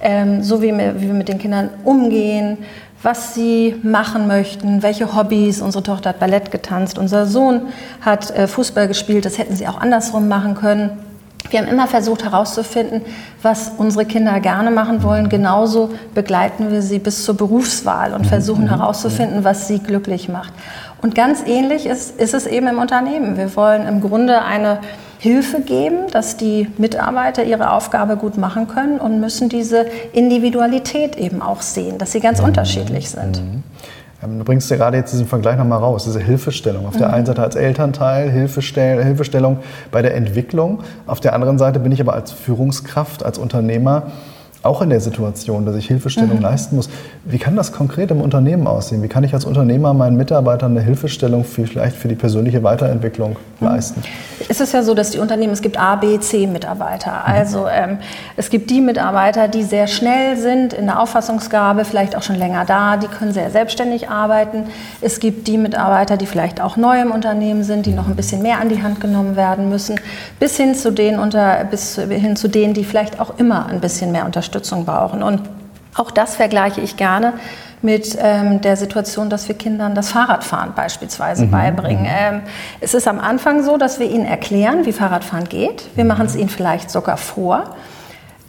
Ähm, 0.00 0.42
so 0.42 0.62
wie 0.62 0.76
wir, 0.76 1.00
wie 1.00 1.06
wir 1.06 1.14
mit 1.14 1.28
den 1.28 1.38
Kindern 1.38 1.70
umgehen, 1.84 2.58
was 3.02 3.34
sie 3.34 3.76
machen 3.82 4.26
möchten, 4.26 4.82
welche 4.82 5.14
Hobbys. 5.14 5.60
Unsere 5.60 5.82
Tochter 5.82 6.10
hat 6.10 6.20
Ballett 6.20 6.50
getanzt, 6.50 6.98
unser 6.98 7.26
Sohn 7.26 7.68
hat 8.00 8.30
äh, 8.30 8.46
Fußball 8.46 8.88
gespielt, 8.88 9.24
das 9.24 9.38
hätten 9.38 9.54
sie 9.56 9.66
auch 9.66 9.80
andersrum 9.80 10.28
machen 10.28 10.54
können. 10.54 11.07
Wir 11.50 11.60
haben 11.60 11.68
immer 11.68 11.86
versucht 11.86 12.24
herauszufinden, 12.24 13.02
was 13.42 13.72
unsere 13.76 14.04
Kinder 14.04 14.40
gerne 14.40 14.70
machen 14.70 15.02
wollen. 15.02 15.28
Genauso 15.28 15.90
begleiten 16.14 16.70
wir 16.70 16.82
sie 16.82 16.98
bis 16.98 17.24
zur 17.24 17.36
Berufswahl 17.36 18.12
und 18.14 18.26
versuchen 18.26 18.64
mhm. 18.64 18.70
herauszufinden, 18.70 19.44
was 19.44 19.68
sie 19.68 19.78
glücklich 19.78 20.28
macht. 20.28 20.52
Und 21.00 21.14
ganz 21.14 21.42
ähnlich 21.46 21.86
ist, 21.86 22.18
ist 22.20 22.34
es 22.34 22.46
eben 22.46 22.66
im 22.66 22.78
Unternehmen. 22.78 23.36
Wir 23.36 23.54
wollen 23.56 23.86
im 23.86 24.00
Grunde 24.00 24.42
eine 24.42 24.80
Hilfe 25.18 25.60
geben, 25.60 26.08
dass 26.12 26.36
die 26.36 26.68
Mitarbeiter 26.78 27.44
ihre 27.44 27.72
Aufgabe 27.72 28.16
gut 28.16 28.36
machen 28.36 28.68
können 28.68 29.00
und 29.00 29.20
müssen 29.20 29.48
diese 29.48 29.86
Individualität 30.12 31.16
eben 31.16 31.42
auch 31.42 31.60
sehen, 31.62 31.98
dass 31.98 32.12
sie 32.12 32.20
ganz 32.20 32.40
mhm. 32.40 32.46
unterschiedlich 32.46 33.10
sind. 33.10 33.42
Mhm. 33.42 33.62
Ähm, 34.22 34.38
du 34.38 34.44
bringst 34.44 34.70
ja 34.70 34.76
gerade 34.76 34.96
jetzt 34.96 35.12
diesen 35.12 35.26
Vergleich 35.26 35.56
nochmal 35.56 35.78
raus, 35.78 36.04
diese 36.04 36.20
Hilfestellung. 36.20 36.86
Auf 36.86 36.94
mhm. 36.94 36.98
der 36.98 37.12
einen 37.12 37.26
Seite 37.26 37.42
als 37.42 37.56
Elternteil, 37.56 38.30
Hilfestell 38.30 39.02
Hilfestellung 39.02 39.58
bei 39.90 40.02
der 40.02 40.14
Entwicklung. 40.14 40.82
Auf 41.06 41.20
der 41.20 41.34
anderen 41.34 41.58
Seite 41.58 41.80
bin 41.80 41.92
ich 41.92 42.00
aber 42.00 42.14
als 42.14 42.32
Führungskraft, 42.32 43.24
als 43.24 43.38
Unternehmer 43.38 44.04
auch 44.62 44.82
in 44.82 44.90
der 44.90 45.00
Situation, 45.00 45.64
dass 45.64 45.76
ich 45.76 45.86
Hilfestellung 45.86 46.36
mhm. 46.36 46.42
leisten 46.42 46.76
muss. 46.76 46.90
Wie 47.24 47.38
kann 47.38 47.54
das 47.54 47.70
konkret 47.70 48.10
im 48.10 48.20
Unternehmen 48.20 48.66
aussehen? 48.66 49.02
Wie 49.02 49.08
kann 49.08 49.22
ich 49.22 49.32
als 49.32 49.44
Unternehmer 49.44 49.94
meinen 49.94 50.16
Mitarbeitern 50.16 50.72
eine 50.72 50.80
Hilfestellung 50.80 51.44
für, 51.44 51.66
vielleicht 51.66 51.96
für 51.96 52.08
die 52.08 52.16
persönliche 52.16 52.62
Weiterentwicklung 52.64 53.36
mhm. 53.60 53.66
leisten? 53.66 54.02
Es 54.48 54.60
ist 54.60 54.72
ja 54.72 54.82
so, 54.82 54.94
dass 54.94 55.10
die 55.10 55.18
Unternehmen, 55.18 55.52
es 55.52 55.62
gibt 55.62 55.78
A, 55.78 55.94
B, 55.96 56.18
C 56.18 56.46
Mitarbeiter. 56.46 57.12
Mhm. 57.12 57.34
Also 57.34 57.68
ähm, 57.68 57.98
es 58.36 58.50
gibt 58.50 58.70
die 58.70 58.80
Mitarbeiter, 58.80 59.46
die 59.46 59.62
sehr 59.62 59.86
schnell 59.86 60.36
sind 60.36 60.72
in 60.72 60.86
der 60.86 61.00
Auffassungsgabe, 61.00 61.84
vielleicht 61.84 62.16
auch 62.16 62.22
schon 62.22 62.36
länger 62.36 62.64
da, 62.64 62.96
die 62.96 63.06
können 63.06 63.32
sehr 63.32 63.50
selbstständig 63.50 64.10
arbeiten. 64.10 64.64
Es 65.00 65.20
gibt 65.20 65.46
die 65.46 65.56
Mitarbeiter, 65.56 66.16
die 66.16 66.26
vielleicht 66.26 66.60
auch 66.60 66.76
neu 66.76 67.00
im 67.00 67.12
Unternehmen 67.12 67.62
sind, 67.62 67.86
die 67.86 67.92
noch 67.92 68.08
ein 68.08 68.16
bisschen 68.16 68.42
mehr 68.42 68.58
an 68.58 68.68
die 68.68 68.82
Hand 68.82 69.00
genommen 69.00 69.36
werden 69.36 69.68
müssen, 69.68 70.00
bis 70.40 70.56
hin 70.56 70.74
zu 70.74 70.90
denen, 70.90 71.20
unter, 71.20 71.64
bis 71.64 71.94
hin 71.94 72.34
zu 72.34 72.48
denen, 72.48 72.74
die 72.74 72.82
vielleicht 72.82 73.20
auch 73.20 73.38
immer 73.38 73.66
ein 73.66 73.80
bisschen 73.80 74.10
mehr 74.10 74.24
Unterstützung 74.24 74.47
Unterstützung 74.48 74.84
brauchen. 74.84 75.22
Und 75.22 75.42
auch 75.94 76.10
das 76.10 76.36
vergleiche 76.36 76.80
ich 76.80 76.96
gerne 76.96 77.34
mit 77.80 78.16
ähm, 78.20 78.60
der 78.60 78.76
Situation, 78.76 79.30
dass 79.30 79.46
wir 79.46 79.56
Kindern 79.56 79.94
das 79.94 80.10
Fahrradfahren 80.10 80.74
beispielsweise 80.74 81.46
mhm. 81.46 81.50
beibringen. 81.50 82.02
Mhm. 82.02 82.08
Ähm, 82.18 82.42
es 82.80 82.94
ist 82.94 83.06
am 83.06 83.20
Anfang 83.20 83.62
so, 83.62 83.76
dass 83.76 84.00
wir 84.00 84.10
ihnen 84.10 84.24
erklären, 84.24 84.84
wie 84.84 84.92
Fahrradfahren 84.92 85.48
geht. 85.48 85.84
Wir 85.94 86.04
machen 86.04 86.26
es 86.26 86.34
ihnen 86.34 86.48
vielleicht 86.48 86.90
sogar 86.90 87.16
vor. 87.16 87.76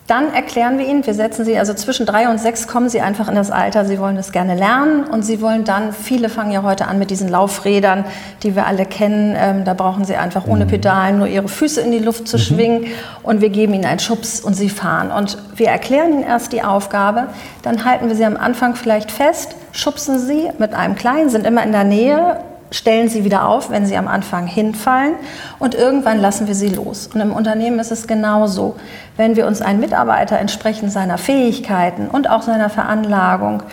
Dann 0.09 0.33
erklären 0.33 0.79
wir 0.79 0.87
ihnen, 0.87 1.05
wir 1.05 1.13
setzen 1.13 1.45
sie, 1.45 1.55
also 1.59 1.75
zwischen 1.75 2.07
drei 2.07 2.29
und 2.29 2.39
sechs 2.39 2.67
kommen 2.67 2.89
sie 2.89 2.99
einfach 2.99 3.29
in 3.29 3.35
das 3.35 3.51
Alter, 3.51 3.85
sie 3.85 3.99
wollen 3.99 4.17
es 4.17 4.31
gerne 4.31 4.55
lernen 4.55 5.03
und 5.03 5.21
sie 5.21 5.39
wollen 5.39 5.65
dann, 5.65 5.93
viele 5.93 6.29
fangen 6.29 6.51
ja 6.51 6.63
heute 6.63 6.87
an 6.87 6.97
mit 6.97 7.11
diesen 7.11 7.29
Laufrädern, 7.29 8.05
die 8.41 8.55
wir 8.55 8.65
alle 8.65 8.87
kennen, 8.87 9.35
ähm, 9.37 9.65
da 9.65 9.75
brauchen 9.75 10.05
sie 10.05 10.15
einfach 10.15 10.47
ohne 10.47 10.65
mhm. 10.65 10.69
Pedalen 10.69 11.19
nur 11.19 11.27
ihre 11.27 11.47
Füße 11.47 11.79
in 11.81 11.91
die 11.91 11.99
Luft 11.99 12.27
zu 12.27 12.37
mhm. 12.37 12.41
schwingen 12.41 12.85
und 13.21 13.41
wir 13.41 13.49
geben 13.49 13.75
ihnen 13.75 13.85
einen 13.85 13.99
Schubs 13.99 14.39
und 14.39 14.55
sie 14.55 14.69
fahren. 14.69 15.11
Und 15.11 15.37
wir 15.55 15.67
erklären 15.67 16.11
ihnen 16.11 16.23
erst 16.23 16.53
die 16.53 16.63
Aufgabe, 16.63 17.27
dann 17.61 17.85
halten 17.85 18.07
wir 18.07 18.15
sie 18.15 18.25
am 18.25 18.35
Anfang 18.35 18.73
vielleicht 18.73 19.11
fest, 19.11 19.55
schubsen 19.73 20.17
sie 20.17 20.49
mit 20.57 20.73
einem 20.73 20.95
Kleinen, 20.95 21.29
sind 21.29 21.45
immer 21.45 21.61
in 21.61 21.71
der 21.71 21.83
Nähe, 21.83 22.39
stellen 22.71 23.09
sie 23.09 23.23
wieder 23.23 23.47
auf, 23.47 23.69
wenn 23.69 23.85
sie 23.85 23.97
am 23.97 24.07
Anfang 24.07 24.47
hinfallen 24.47 25.15
und 25.57 25.75
irgendwann 25.75 26.19
lassen 26.19 26.47
wir 26.47 26.55
sie 26.55 26.69
los. 26.69 27.09
Und 27.13 27.21
im 27.21 27.33
Unternehmen 27.33 27.79
ist 27.79 27.91
es 27.91 28.07
genauso. 28.07 28.75
Wenn 29.17 29.35
wir 29.35 29.47
uns 29.47 29.61
einen 29.61 29.79
Mitarbeiter 29.79 30.39
entsprechend 30.39 30.91
seiner 30.91 31.17
Fähigkeiten 31.17 32.07
und 32.07 32.29
auch 32.29 32.41
seiner 32.41 32.69
Veranlagung 32.69 33.63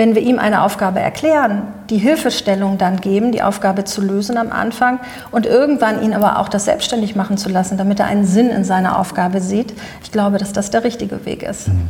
wenn 0.00 0.14
wir 0.14 0.22
ihm 0.22 0.38
eine 0.38 0.62
Aufgabe 0.62 0.98
erklären, 0.98 1.62
die 1.90 1.98
Hilfestellung 1.98 2.78
dann 2.78 3.02
geben, 3.02 3.32
die 3.32 3.42
Aufgabe 3.42 3.84
zu 3.84 4.00
lösen 4.00 4.38
am 4.38 4.50
Anfang 4.50 4.98
und 5.30 5.44
irgendwann 5.44 6.02
ihn 6.02 6.14
aber 6.14 6.38
auch 6.38 6.48
das 6.48 6.64
selbstständig 6.64 7.16
machen 7.16 7.36
zu 7.36 7.50
lassen, 7.50 7.76
damit 7.76 8.00
er 8.00 8.06
einen 8.06 8.24
Sinn 8.24 8.48
in 8.48 8.64
seiner 8.64 8.98
Aufgabe 8.98 9.42
sieht, 9.42 9.74
ich 10.02 10.10
glaube, 10.10 10.38
dass 10.38 10.54
das 10.54 10.70
der 10.70 10.84
richtige 10.84 11.26
Weg 11.26 11.42
ist. 11.42 11.68
Mhm. 11.68 11.88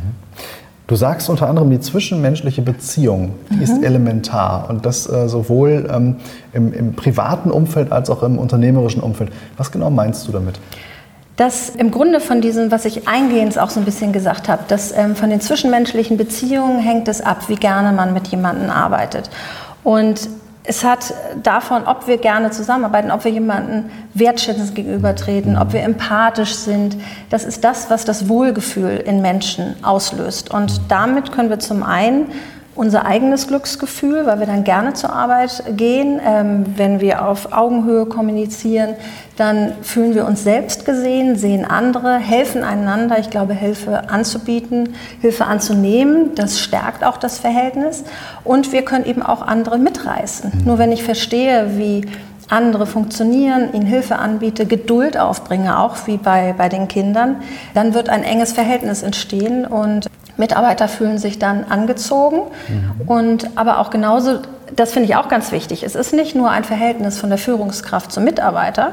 Du 0.91 0.97
sagst 0.97 1.29
unter 1.29 1.47
anderem, 1.47 1.69
die 1.69 1.79
zwischenmenschliche 1.79 2.61
Beziehung 2.61 3.35
die 3.49 3.55
mhm. 3.55 3.61
ist 3.61 3.81
elementar 3.81 4.69
und 4.69 4.85
das 4.85 5.09
äh, 5.09 5.29
sowohl 5.29 5.89
ähm, 5.89 6.17
im, 6.51 6.73
im 6.73 6.95
privaten 6.95 7.49
Umfeld 7.49 7.93
als 7.93 8.09
auch 8.09 8.23
im 8.23 8.37
unternehmerischen 8.37 9.01
Umfeld. 9.01 9.31
Was 9.55 9.71
genau 9.71 9.89
meinst 9.89 10.27
du 10.27 10.33
damit? 10.33 10.59
dass 11.37 11.69
im 11.69 11.89
Grunde 11.91 12.19
von 12.19 12.41
diesem, 12.41 12.71
was 12.71 12.83
ich 12.83 13.07
eingehend 13.07 13.57
auch 13.57 13.69
so 13.69 13.79
ein 13.79 13.85
bisschen 13.85 14.11
gesagt 14.11 14.49
habe, 14.49 14.63
dass 14.67 14.95
ähm, 14.95 15.15
von 15.15 15.29
den 15.29 15.39
zwischenmenschlichen 15.39 16.17
Beziehungen 16.17 16.79
hängt 16.79 17.07
es 17.07 17.21
ab, 17.21 17.47
wie 17.47 17.55
gerne 17.55 17.93
man 17.93 18.13
mit 18.13 18.27
jemandem 18.27 18.69
arbeitet. 18.69 19.29
Und 19.83 20.29
es 20.63 20.83
hat 20.83 21.13
davon, 21.41 21.85
ob 21.87 22.07
wir 22.07 22.17
gerne 22.17 22.51
zusammenarbeiten, 22.51 23.09
ob 23.09 23.23
wir 23.23 23.31
jemanden 23.31 23.91
wertschätzend 24.13 24.75
gegenübertreten, 24.75 25.57
ob 25.57 25.73
wir 25.73 25.81
empathisch 25.81 26.53
sind. 26.53 26.97
Das 27.29 27.45
ist 27.45 27.63
das, 27.63 27.89
was 27.89 28.05
das 28.05 28.29
Wohlgefühl 28.29 28.97
in 28.97 29.21
Menschen 29.21 29.75
auslöst. 29.83 30.53
Und 30.53 30.81
damit 30.89 31.31
können 31.31 31.49
wir 31.49 31.59
zum 31.59 31.81
einen 31.81 32.27
unser 32.75 33.05
eigenes 33.05 33.47
Glücksgefühl, 33.47 34.25
weil 34.25 34.39
wir 34.39 34.47
dann 34.47 34.63
gerne 34.63 34.93
zur 34.93 35.13
Arbeit 35.13 35.63
gehen. 35.75 36.19
Ähm, 36.25 36.65
wenn 36.77 37.01
wir 37.01 37.27
auf 37.27 37.51
Augenhöhe 37.51 38.05
kommunizieren, 38.05 38.95
dann 39.35 39.73
fühlen 39.81 40.15
wir 40.15 40.25
uns 40.25 40.43
selbst 40.43 40.85
gesehen, 40.85 41.35
sehen 41.35 41.65
andere, 41.65 42.17
helfen 42.17 42.63
einander. 42.63 43.19
Ich 43.19 43.29
glaube, 43.29 43.53
Hilfe 43.53 44.09
anzubieten, 44.09 44.95
Hilfe 45.19 45.45
anzunehmen, 45.45 46.35
das 46.35 46.59
stärkt 46.59 47.03
auch 47.03 47.17
das 47.17 47.39
Verhältnis. 47.39 48.03
Und 48.43 48.71
wir 48.71 48.83
können 48.83 49.05
eben 49.05 49.23
auch 49.23 49.41
andere 49.41 49.77
mitreißen. 49.77 50.51
Mhm. 50.53 50.65
Nur 50.65 50.77
wenn 50.77 50.91
ich 50.91 51.03
verstehe, 51.03 51.77
wie 51.77 52.05
andere 52.51 52.85
funktionieren, 52.85 53.73
ihnen 53.73 53.85
Hilfe 53.85 54.17
anbiete, 54.17 54.65
Geduld 54.65 55.17
aufbringe, 55.17 55.79
auch 55.79 55.95
wie 56.05 56.17
bei, 56.17 56.53
bei 56.57 56.67
den 56.67 56.87
Kindern, 56.87 57.37
dann 57.73 57.93
wird 57.93 58.09
ein 58.09 58.23
enges 58.23 58.51
Verhältnis 58.51 59.03
entstehen 59.03 59.65
und 59.65 60.07
Mitarbeiter 60.41 60.87
fühlen 60.87 61.17
sich 61.17 61.39
dann 61.39 61.63
angezogen. 61.63 62.41
Mhm. 62.67 63.07
Und 63.07 63.49
aber 63.57 63.79
auch 63.79 63.89
genauso, 63.91 64.39
das 64.75 64.91
finde 64.91 65.07
ich 65.07 65.15
auch 65.15 65.29
ganz 65.29 65.51
wichtig, 65.51 65.83
es 65.83 65.95
ist 65.95 66.13
nicht 66.13 66.35
nur 66.35 66.49
ein 66.49 66.63
Verhältnis 66.63 67.17
von 67.17 67.29
der 67.29 67.37
Führungskraft 67.37 68.11
zum 68.11 68.25
Mitarbeiter, 68.25 68.91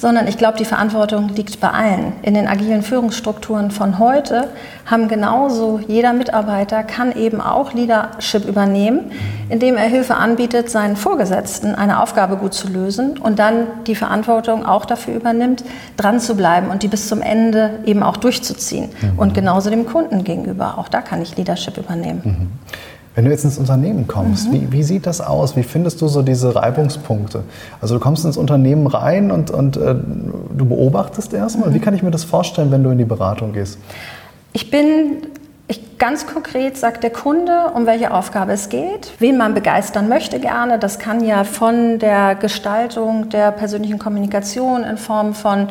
sondern 0.00 0.26
ich 0.26 0.38
glaube, 0.38 0.56
die 0.56 0.64
Verantwortung 0.64 1.28
liegt 1.28 1.60
bei 1.60 1.68
allen. 1.68 2.14
In 2.22 2.32
den 2.32 2.48
agilen 2.48 2.82
Führungsstrukturen 2.82 3.70
von 3.70 3.98
heute 3.98 4.48
haben 4.86 5.08
genauso 5.08 5.78
jeder 5.86 6.14
Mitarbeiter 6.14 6.82
kann 6.82 7.12
eben 7.12 7.42
auch 7.42 7.74
Leadership 7.74 8.46
übernehmen, 8.46 9.12
indem 9.50 9.76
er 9.76 9.84
Hilfe 9.84 10.14
anbietet, 10.14 10.70
seinen 10.70 10.96
Vorgesetzten 10.96 11.74
eine 11.74 12.02
Aufgabe 12.02 12.38
gut 12.38 12.54
zu 12.54 12.68
lösen 12.68 13.18
und 13.18 13.38
dann 13.38 13.66
die 13.86 13.94
Verantwortung 13.94 14.64
auch 14.64 14.86
dafür 14.86 15.14
übernimmt, 15.14 15.64
dran 15.98 16.18
zu 16.18 16.34
bleiben 16.34 16.70
und 16.70 16.82
die 16.82 16.88
bis 16.88 17.06
zum 17.06 17.20
Ende 17.20 17.80
eben 17.84 18.02
auch 18.02 18.16
durchzuziehen. 18.16 18.88
Mhm. 19.02 19.18
Und 19.18 19.34
genauso 19.34 19.68
dem 19.68 19.84
Kunden 19.84 20.24
gegenüber. 20.24 20.78
Auch 20.78 20.88
da 20.88 21.02
kann 21.02 21.20
ich 21.20 21.36
Leadership 21.36 21.76
übernehmen. 21.76 22.22
Mhm. 22.24 22.48
Wenn 23.14 23.24
du 23.24 23.30
jetzt 23.30 23.44
ins 23.44 23.58
Unternehmen 23.58 24.06
kommst, 24.06 24.48
mhm. 24.48 24.52
wie, 24.52 24.72
wie, 24.72 24.82
sieht 24.82 25.06
das 25.06 25.20
aus? 25.20 25.56
Wie 25.56 25.64
findest 25.64 26.00
du 26.00 26.06
so 26.06 26.22
diese 26.22 26.54
Reibungspunkte? 26.54 27.42
Also 27.80 27.94
du 27.94 28.00
kommst 28.00 28.24
ins 28.24 28.36
Unternehmen 28.36 28.86
rein 28.86 29.32
und, 29.32 29.50
und 29.50 29.76
äh, 29.76 29.96
du 30.56 30.64
beobachtest 30.64 31.32
erstmal. 31.32 31.70
Mhm. 31.70 31.74
Wie 31.74 31.80
kann 31.80 31.94
ich 31.94 32.02
mir 32.02 32.12
das 32.12 32.24
vorstellen, 32.24 32.70
wenn 32.70 32.84
du 32.84 32.90
in 32.90 32.98
die 32.98 33.04
Beratung 33.04 33.52
gehst? 33.52 33.78
Ich 34.52 34.70
bin 34.70 35.22
ich, 35.70 35.98
ganz 35.98 36.26
konkret 36.26 36.76
sagt 36.76 37.04
der 37.04 37.10
Kunde, 37.10 37.70
um 37.74 37.86
welche 37.86 38.12
Aufgabe 38.12 38.52
es 38.52 38.68
geht, 38.68 39.12
wen 39.20 39.36
man 39.36 39.54
begeistern 39.54 40.08
möchte 40.08 40.40
gerne. 40.40 40.78
Das 40.78 40.98
kann 40.98 41.24
ja 41.24 41.44
von 41.44 42.00
der 42.00 42.34
Gestaltung 42.34 43.28
der 43.28 43.52
persönlichen 43.52 43.98
Kommunikation 43.98 44.82
in 44.82 44.96
Form 44.96 45.32
von 45.32 45.68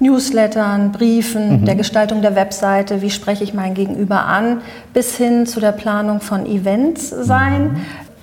Newslettern, 0.00 0.92
Briefen, 0.92 1.60
mhm. 1.60 1.64
der 1.66 1.76
Gestaltung 1.76 2.22
der 2.22 2.34
Webseite, 2.34 3.02
wie 3.02 3.10
spreche 3.10 3.44
ich 3.44 3.54
mein 3.54 3.74
Gegenüber 3.74 4.24
an, 4.24 4.62
bis 4.92 5.16
hin 5.16 5.46
zu 5.46 5.60
der 5.60 5.72
Planung 5.72 6.20
von 6.20 6.46
Events 6.46 7.10
sein. 7.10 7.62
Mhm. 7.62 7.80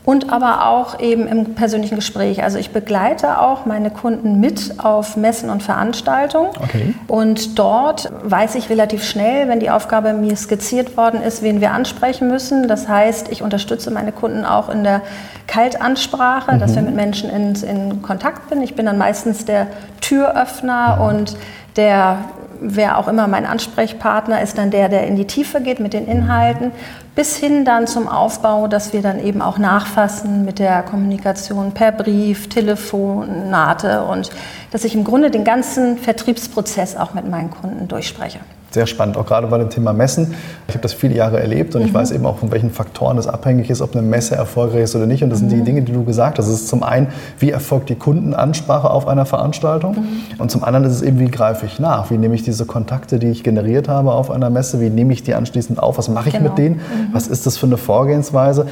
Und 0.08 0.32
aber 0.32 0.66
auch 0.68 1.02
eben 1.02 1.28
im 1.28 1.54
persönlichen 1.54 1.96
Gespräch. 1.96 2.42
Also 2.42 2.58
ich 2.58 2.70
begleite 2.70 3.42
auch 3.42 3.66
meine 3.66 3.92
Kunden 3.92 4.40
mit 4.40 4.76
auf 4.82 5.18
Messen 5.18 5.50
und 5.50 5.64
Veranstaltungen. 5.64 6.52
Okay. 6.64 6.96
Und 7.08 7.60
dort 7.60 8.10
weiß 8.24 8.56
ich 8.56 8.70
relativ 8.70 9.04
schnell, 9.04 9.50
wenn 9.50 9.60
die 9.60 9.70
Aufgabe 9.70 10.14
mir 10.14 10.38
skizziert 10.38 10.96
worden 10.96 11.22
ist, 11.22 11.44
wen 11.44 11.60
wir 11.60 11.72
ansprechen 11.72 12.30
müssen. 12.30 12.70
Das 12.70 12.88
heißt, 12.88 13.28
ich 13.34 13.42
unterstütze 13.44 13.92
meine 13.92 14.14
Kunden 14.14 14.46
auch 14.46 14.70
in 14.70 14.86
der 14.86 15.02
Kaltansprache, 15.46 16.54
mhm. 16.54 16.60
dass 16.60 16.74
wir 16.76 16.84
mit 16.84 16.96
Menschen 16.96 17.30
in, 17.30 17.56
in 17.56 18.02
Kontakt 18.02 18.48
sind. 18.48 18.62
Ich 18.62 18.76
bin 18.76 18.86
dann 18.86 18.98
meistens 18.98 19.44
der 19.44 19.68
Türöffner 20.00 20.96
mhm. 20.96 21.02
und 21.02 21.38
der, 21.76 22.20
wer 22.60 22.98
auch 22.98 23.08
immer 23.08 23.28
mein 23.28 23.46
Ansprechpartner 23.46 24.42
ist, 24.42 24.58
dann 24.58 24.72
der, 24.72 24.90
der 24.90 25.08
in 25.08 25.16
die 25.16 25.26
Tiefe 25.26 25.62
geht 25.62 25.80
mit 25.80 25.94
den 25.94 26.08
Inhalten, 26.08 26.72
bis 27.16 27.36
hin 27.36 27.66
dann 27.66 27.88
zum 27.88 28.08
Aufbau, 28.08 28.68
dass 28.68 28.94
wir 28.94 29.02
dann 29.02 29.24
eben 29.24 29.42
auch 29.42 29.58
nachfassen 29.58 30.46
mit 30.46 30.60
der 30.60 30.84
Kommunikation 30.84 31.72
per 31.72 31.92
Brief, 31.92 32.50
Telefonate 32.50 34.04
und 34.04 34.30
dass 34.72 34.84
ich 34.84 34.96
im 34.96 35.04
Grunde 35.04 35.32
den 35.32 35.44
ganzen 35.44 35.98
Vertriebsprozess 35.98 36.96
auch 36.96 37.14
mit 37.14 37.28
meinen 37.30 37.50
Kunden 37.52 37.88
durchspreche 37.88 38.40
sehr 38.78 38.86
spannend, 38.86 39.18
auch 39.18 39.26
gerade 39.26 39.48
bei 39.48 39.58
dem 39.58 39.72
Thema 39.72 39.92
Messen. 39.92 40.36
Ich 40.68 40.76
habe 40.76 40.84
das 40.84 40.94
viele 40.94 41.16
Jahre 41.16 41.40
erlebt 41.40 41.74
und 41.74 41.82
mhm. 41.82 41.88
ich 41.88 41.94
weiß 41.96 42.12
eben 42.12 42.28
auch, 42.28 42.38
von 42.38 42.52
welchen 42.52 42.70
Faktoren 42.70 43.18
es 43.18 43.26
abhängig 43.26 43.72
ist, 43.72 43.82
ob 43.82 43.96
eine 43.96 44.06
Messe 44.06 44.36
erfolgreich 44.36 44.84
ist 44.84 44.96
oder 44.96 45.08
nicht. 45.08 45.24
Und 45.24 45.32
das 45.32 45.42
mhm. 45.42 45.50
sind 45.50 45.58
die 45.58 45.62
mhm. 45.62 45.66
Dinge, 45.66 45.82
die 45.82 45.94
du 45.94 46.04
gesagt 46.04 46.38
hast. 46.38 46.46
Es 46.48 46.62
ist 46.62 46.68
zum 46.68 46.84
einen, 46.84 47.08
wie 47.40 47.50
erfolgt 47.50 47.90
die 47.90 47.96
Kundenansprache 47.96 48.88
auf 48.88 49.08
einer 49.08 49.26
Veranstaltung? 49.26 49.96
Mhm. 49.96 50.40
Und 50.40 50.52
zum 50.52 50.64
anderen 50.64 50.86
ist 50.86 50.94
es 50.94 51.02
eben, 51.02 51.18
wie 51.20 51.32
greife 51.32 51.66
ich 51.66 51.80
nach? 51.80 52.12
Wie 52.12 52.20
nehme 52.20 52.36
ich 52.36 52.44
diese 52.44 52.66
Kontakte, 52.66 53.18
die 53.18 53.30
ich 53.30 53.44
generiert 53.44 53.90
habe 53.90 54.12
auf 54.12 54.30
einer 54.30 54.52
Messe, 54.52 54.80
wie 54.80 54.92
nehme 54.92 55.12
ich 55.12 55.24
die 55.24 55.34
anschließend 55.34 55.82
auf? 55.82 55.98
Was 55.98 56.08
mache 56.08 56.30
ich 56.30 56.36
genau. 56.36 56.50
mit 56.50 56.60
denen? 56.60 56.76
Mhm. 56.76 57.14
Was 57.14 57.28
ist 57.28 57.48
das 57.48 57.58
für 57.58 57.66
eine 57.66 57.78
Vorgehensweise? 57.78 58.68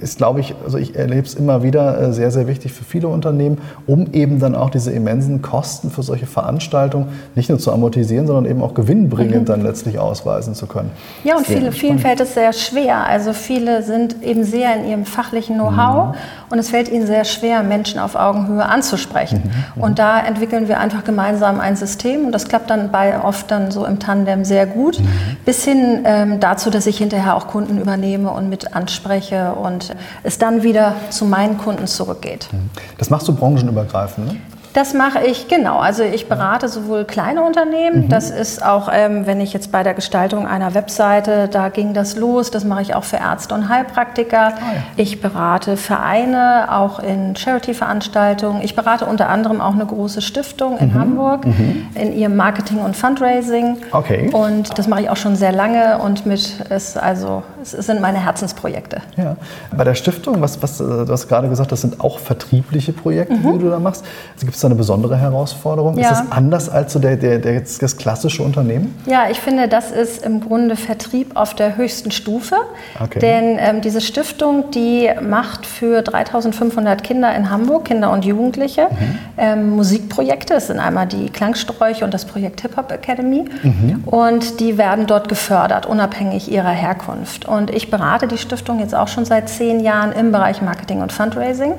Ist, 0.00 0.16
glaube 0.16 0.40
ich, 0.40 0.54
also 0.64 0.78
ich 0.78 0.96
erlebe 0.96 1.26
es 1.26 1.34
immer 1.34 1.62
wieder 1.62 2.00
äh, 2.00 2.12
sehr, 2.14 2.30
sehr 2.30 2.46
wichtig 2.46 2.72
für 2.72 2.84
viele 2.84 3.08
Unternehmen, 3.08 3.58
um 3.86 4.06
eben 4.14 4.38
dann 4.38 4.54
auch 4.54 4.70
diese 4.70 4.90
immensen 4.90 5.42
Kosten 5.42 5.90
für 5.90 6.02
solche 6.02 6.26
Veranstaltungen 6.26 7.08
nicht 7.34 7.50
nur 7.50 7.58
zu 7.58 7.70
amortisieren, 7.72 8.26
sondern 8.26 8.46
eben 8.46 8.62
auch 8.62 8.72
gewinnbringend 8.72 9.33
gewinnbringend 9.34 9.48
dann 9.48 9.62
letztlich 9.62 9.98
ausweisen 9.98 10.54
zu 10.54 10.66
können. 10.66 10.90
Ja, 11.22 11.36
und 11.36 11.46
viele, 11.46 11.72
vielen 11.72 11.98
fällt 11.98 12.20
es 12.20 12.34
sehr 12.34 12.52
schwer. 12.52 13.06
Also 13.06 13.32
viele 13.32 13.82
sind 13.82 14.22
eben 14.22 14.44
sehr 14.44 14.76
in 14.76 14.88
ihrem 14.88 15.04
fachlichen 15.04 15.56
Know-how 15.56 16.08
mhm. 16.08 16.14
und 16.50 16.58
es 16.58 16.70
fällt 16.70 16.90
ihnen 16.90 17.06
sehr 17.06 17.24
schwer, 17.24 17.62
Menschen 17.62 17.98
auf 17.98 18.14
Augenhöhe 18.14 18.64
anzusprechen. 18.64 19.42
Mhm. 19.76 19.82
Und 19.82 19.98
da 19.98 20.20
entwickeln 20.20 20.68
wir 20.68 20.80
einfach 20.80 21.04
gemeinsam 21.04 21.60
ein 21.60 21.76
System 21.76 22.26
und 22.26 22.32
das 22.32 22.48
klappt 22.48 22.70
dann 22.70 22.90
bei 22.90 23.20
oft 23.22 23.50
dann 23.50 23.70
so 23.70 23.84
im 23.84 23.98
Tandem 23.98 24.44
sehr 24.44 24.66
gut, 24.66 25.00
mhm. 25.00 25.06
bis 25.44 25.64
hin 25.64 26.00
ähm, 26.04 26.40
dazu, 26.40 26.70
dass 26.70 26.86
ich 26.86 26.98
hinterher 26.98 27.36
auch 27.36 27.48
Kunden 27.48 27.78
übernehme 27.78 28.30
und 28.30 28.48
mit 28.48 28.74
anspreche 28.74 29.52
und 29.52 29.94
es 30.22 30.38
dann 30.38 30.62
wieder 30.62 30.94
zu 31.10 31.24
meinen 31.24 31.58
Kunden 31.58 31.86
zurückgeht. 31.86 32.48
Mhm. 32.52 32.70
Das 32.98 33.10
machst 33.10 33.28
du 33.28 33.34
branchenübergreifend, 33.34 34.26
ne? 34.26 34.36
Das 34.74 34.92
mache 34.92 35.20
ich, 35.24 35.46
genau. 35.46 35.78
Also 35.78 36.02
ich 36.02 36.28
berate 36.28 36.68
sowohl 36.68 37.04
kleine 37.04 37.42
Unternehmen, 37.42 38.06
mhm. 38.06 38.08
das 38.08 38.30
ist 38.30 38.64
auch, 38.64 38.90
ähm, 38.92 39.24
wenn 39.24 39.40
ich 39.40 39.52
jetzt 39.52 39.70
bei 39.70 39.84
der 39.84 39.94
Gestaltung 39.94 40.48
einer 40.48 40.74
Webseite, 40.74 41.46
da 41.48 41.68
ging 41.68 41.94
das 41.94 42.16
los, 42.16 42.50
das 42.50 42.64
mache 42.64 42.82
ich 42.82 42.96
auch 42.96 43.04
für 43.04 43.18
Ärzte 43.18 43.54
und 43.54 43.68
Heilpraktiker. 43.68 44.54
Oh 44.56 44.74
ja. 44.74 44.82
Ich 44.96 45.20
berate 45.20 45.76
Vereine, 45.76 46.66
auch 46.72 46.98
in 46.98 47.36
Charity-Veranstaltungen. 47.36 48.62
Ich 48.62 48.74
berate 48.74 49.06
unter 49.06 49.28
anderem 49.28 49.60
auch 49.60 49.74
eine 49.74 49.86
große 49.86 50.20
Stiftung 50.20 50.76
in 50.78 50.88
mhm. 50.88 50.94
Hamburg 50.94 51.46
mhm. 51.46 51.86
in 51.94 52.12
ihrem 52.12 52.34
Marketing 52.34 52.78
und 52.78 52.96
Fundraising. 52.96 53.76
Okay. 53.92 54.30
Und 54.32 54.76
das 54.76 54.88
mache 54.88 55.02
ich 55.02 55.10
auch 55.10 55.16
schon 55.16 55.36
sehr 55.36 55.52
lange 55.52 55.98
und 55.98 56.26
mit 56.26 56.60
ist 56.70 56.98
also 56.98 57.44
es 57.62 57.70
sind 57.70 58.00
meine 58.00 58.18
Herzensprojekte. 58.18 59.02
Ja. 59.16 59.36
Bei 59.74 59.84
der 59.84 59.94
Stiftung, 59.94 60.40
was, 60.40 60.60
was 60.62 60.78
du 60.78 61.06
hast 61.08 61.28
gerade 61.28 61.48
gesagt, 61.48 61.70
das 61.70 61.80
sind 61.80 62.00
auch 62.00 62.18
vertriebliche 62.18 62.92
Projekte, 62.92 63.34
mhm. 63.34 63.52
die 63.52 63.58
du 63.60 63.70
da 63.70 63.78
machst. 63.78 64.04
Also 64.34 64.46
gibt 64.46 64.56
es 64.56 64.63
da 64.64 64.68
eine 64.68 64.74
besondere 64.74 65.16
Herausforderung? 65.16 65.98
Ja. 65.98 66.10
Ist 66.10 66.20
das 66.20 66.32
anders 66.32 66.68
als 66.68 66.92
so 66.92 66.98
der, 66.98 67.16
der, 67.16 67.38
der, 67.38 67.60
das 67.60 67.96
klassische 67.96 68.42
Unternehmen? 68.42 68.94
Ja, 69.06 69.26
ich 69.30 69.38
finde, 69.38 69.68
das 69.68 69.90
ist 69.90 70.24
im 70.24 70.40
Grunde 70.40 70.76
Vertrieb 70.76 71.36
auf 71.36 71.54
der 71.54 71.76
höchsten 71.76 72.10
Stufe. 72.10 72.56
Okay. 72.98 73.18
Denn 73.18 73.58
ähm, 73.58 73.80
diese 73.80 74.00
Stiftung, 74.00 74.70
die 74.70 75.10
macht 75.20 75.66
für 75.66 76.02
3500 76.02 77.04
Kinder 77.04 77.34
in 77.34 77.50
Hamburg, 77.50 77.84
Kinder 77.84 78.10
und 78.10 78.24
Jugendliche, 78.24 78.88
mhm. 78.90 79.18
ähm, 79.36 79.70
Musikprojekte. 79.70 80.54
Es 80.54 80.68
sind 80.68 80.78
einmal 80.78 81.06
die 81.06 81.30
Klangsträuche 81.30 82.04
und 82.04 82.14
das 82.14 82.24
Projekt 82.24 82.62
Hip 82.62 82.76
Hop 82.76 82.90
Academy. 82.90 83.44
Mhm. 83.62 84.04
Und 84.06 84.60
die 84.60 84.78
werden 84.78 85.06
dort 85.06 85.28
gefördert, 85.28 85.86
unabhängig 85.86 86.50
ihrer 86.50 86.70
Herkunft. 86.70 87.46
Und 87.46 87.70
ich 87.70 87.90
berate 87.90 88.26
die 88.26 88.38
Stiftung 88.38 88.80
jetzt 88.80 88.94
auch 88.94 89.08
schon 89.08 89.24
seit 89.24 89.48
zehn 89.48 89.80
Jahren 89.80 90.12
im 90.12 90.32
Bereich 90.32 90.62
Marketing 90.62 91.02
und 91.02 91.12
Fundraising. 91.12 91.74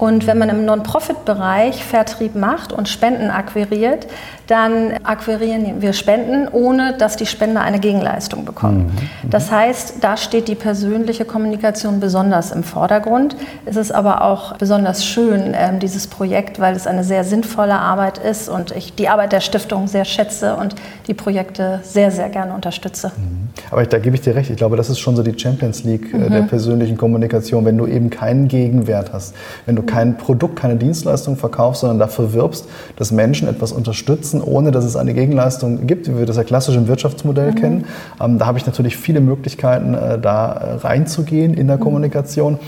Und 0.00 0.26
wenn 0.26 0.38
man 0.38 0.48
im 0.48 0.64
Non-Profit-Bereich 0.64 1.84
Vertrieb 1.84 2.34
macht 2.34 2.72
und 2.72 2.88
Spenden 2.88 3.28
akquiriert, 3.30 4.06
dann 4.46 4.94
akquirieren 5.04 5.82
wir 5.82 5.92
Spenden, 5.92 6.48
ohne 6.48 6.94
dass 6.96 7.16
die 7.16 7.26
Spender 7.26 7.60
eine 7.60 7.78
Gegenleistung 7.78 8.46
bekommen. 8.46 8.86
Mhm. 9.22 9.30
Das 9.30 9.52
heißt, 9.52 9.96
da 10.00 10.16
steht 10.16 10.48
die 10.48 10.54
persönliche 10.54 11.26
Kommunikation 11.26 12.00
besonders 12.00 12.50
im 12.50 12.62
Vordergrund. 12.62 13.36
Es 13.66 13.76
ist 13.76 13.92
aber 13.92 14.24
auch 14.24 14.56
besonders 14.56 15.04
schön, 15.04 15.54
ähm, 15.54 15.78
dieses 15.80 16.06
Projekt, 16.06 16.58
weil 16.58 16.74
es 16.74 16.86
eine 16.86 17.04
sehr 17.04 17.22
sinnvolle 17.22 17.74
Arbeit 17.74 18.16
ist 18.16 18.48
und 18.48 18.72
ich 18.72 18.94
die 18.94 19.08
Arbeit 19.08 19.32
der 19.32 19.40
Stiftung 19.40 19.86
sehr 19.86 20.06
schätze 20.06 20.56
und 20.56 20.74
die 21.08 21.14
Projekte 21.14 21.80
sehr, 21.82 22.10
sehr 22.10 22.30
gerne 22.30 22.54
unterstütze. 22.54 23.12
Mhm. 23.16 23.50
Aber 23.70 23.84
da 23.84 23.98
gebe 23.98 24.16
ich 24.16 24.22
dir 24.22 24.34
recht. 24.34 24.48
Ich 24.48 24.56
glaube, 24.56 24.78
das 24.78 24.88
ist 24.88 24.98
schon 24.98 25.14
so 25.14 25.22
die 25.22 25.38
Champions 25.38 25.84
League 25.84 26.14
äh, 26.14 26.16
mhm. 26.16 26.32
der 26.32 26.42
persönlichen 26.42 26.96
Kommunikation, 26.96 27.66
wenn 27.66 27.76
du 27.76 27.86
eben 27.86 28.08
keinen 28.08 28.48
Gegenwert 28.48 29.12
hast, 29.12 29.34
wenn 29.66 29.76
du 29.76 29.82
kein 29.90 30.16
Produkt, 30.16 30.56
keine 30.56 30.76
Dienstleistung 30.76 31.36
verkaufst, 31.36 31.80
sondern 31.80 31.98
dafür 31.98 32.32
wirbst, 32.32 32.66
dass 32.96 33.10
Menschen 33.10 33.48
etwas 33.48 33.72
unterstützen, 33.72 34.40
ohne 34.40 34.70
dass 34.70 34.84
es 34.84 34.94
eine 34.94 35.14
Gegenleistung 35.14 35.86
gibt, 35.86 36.08
wie 36.08 36.16
wir 36.16 36.26
das 36.26 36.36
ja 36.36 36.44
klassisch 36.44 36.76
im 36.76 36.86
Wirtschaftsmodell 36.86 37.50
mhm. 37.50 37.54
kennen. 37.56 37.84
Ähm, 38.20 38.38
da 38.38 38.46
habe 38.46 38.58
ich 38.58 38.66
natürlich 38.66 38.96
viele 38.96 39.20
Möglichkeiten, 39.20 39.94
äh, 39.94 40.18
da 40.18 40.52
äh, 40.52 40.74
reinzugehen 40.76 41.54
in 41.54 41.66
der 41.66 41.76
mhm. 41.76 41.80
Kommunikation. 41.80 42.58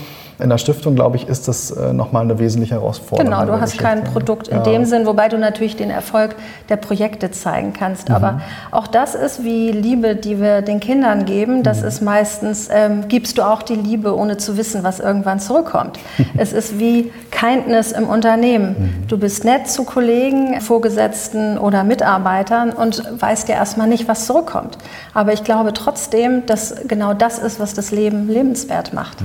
In 0.43 0.49
der 0.49 0.57
Stiftung, 0.57 0.93
glaube 0.95 1.15
ich, 1.15 1.29
ist 1.29 1.47
das 1.47 1.71
äh, 1.71 1.93
nochmal 1.93 2.23
eine 2.23 2.37
wesentliche 2.37 2.75
Herausforderung. 2.75 3.31
Genau, 3.31 3.45
du 3.45 3.61
hast 3.61 3.77
kein 3.77 4.03
Produkt 4.03 4.49
in 4.49 4.57
ja. 4.57 4.63
dem 4.63 4.83
Sinn, 4.83 5.05
wobei 5.05 5.29
du 5.29 5.37
natürlich 5.37 5.77
den 5.77 5.89
Erfolg 5.89 6.35
der 6.67 6.75
Projekte 6.75 7.31
zeigen 7.31 7.71
kannst. 7.71 8.09
Mhm. 8.09 8.15
Aber 8.15 8.41
auch 8.71 8.87
das 8.87 9.15
ist 9.15 9.45
wie 9.45 9.71
Liebe, 9.71 10.17
die 10.17 10.41
wir 10.41 10.61
den 10.61 10.81
Kindern 10.81 11.23
geben. 11.23 11.63
Das 11.63 11.81
mhm. 11.81 11.87
ist 11.87 12.01
meistens, 12.01 12.67
ähm, 12.69 13.07
gibst 13.07 13.37
du 13.37 13.43
auch 13.43 13.61
die 13.63 13.75
Liebe, 13.75 14.13
ohne 14.17 14.35
zu 14.35 14.57
wissen, 14.57 14.83
was 14.83 14.99
irgendwann 14.99 15.39
zurückkommt. 15.39 15.97
es 16.37 16.51
ist 16.51 16.77
wie 16.77 17.09
Kindness 17.31 17.93
im 17.93 18.09
Unternehmen. 18.09 18.75
Mhm. 18.77 19.07
Du 19.07 19.17
bist 19.17 19.45
nett 19.45 19.69
zu 19.69 19.85
Kollegen, 19.85 20.59
Vorgesetzten 20.59 21.57
oder 21.57 21.85
Mitarbeitern 21.85 22.71
und 22.71 23.01
weißt 23.17 23.47
ja 23.47 23.55
erstmal 23.55 23.87
nicht, 23.87 24.09
was 24.09 24.25
zurückkommt. 24.25 24.77
Aber 25.13 25.31
ich 25.31 25.45
glaube 25.45 25.71
trotzdem, 25.71 26.45
dass 26.47 26.75
genau 26.85 27.13
das 27.13 27.39
ist, 27.39 27.61
was 27.61 27.73
das 27.73 27.91
Leben 27.91 28.27
lebenswert 28.27 28.91
macht. 28.91 29.19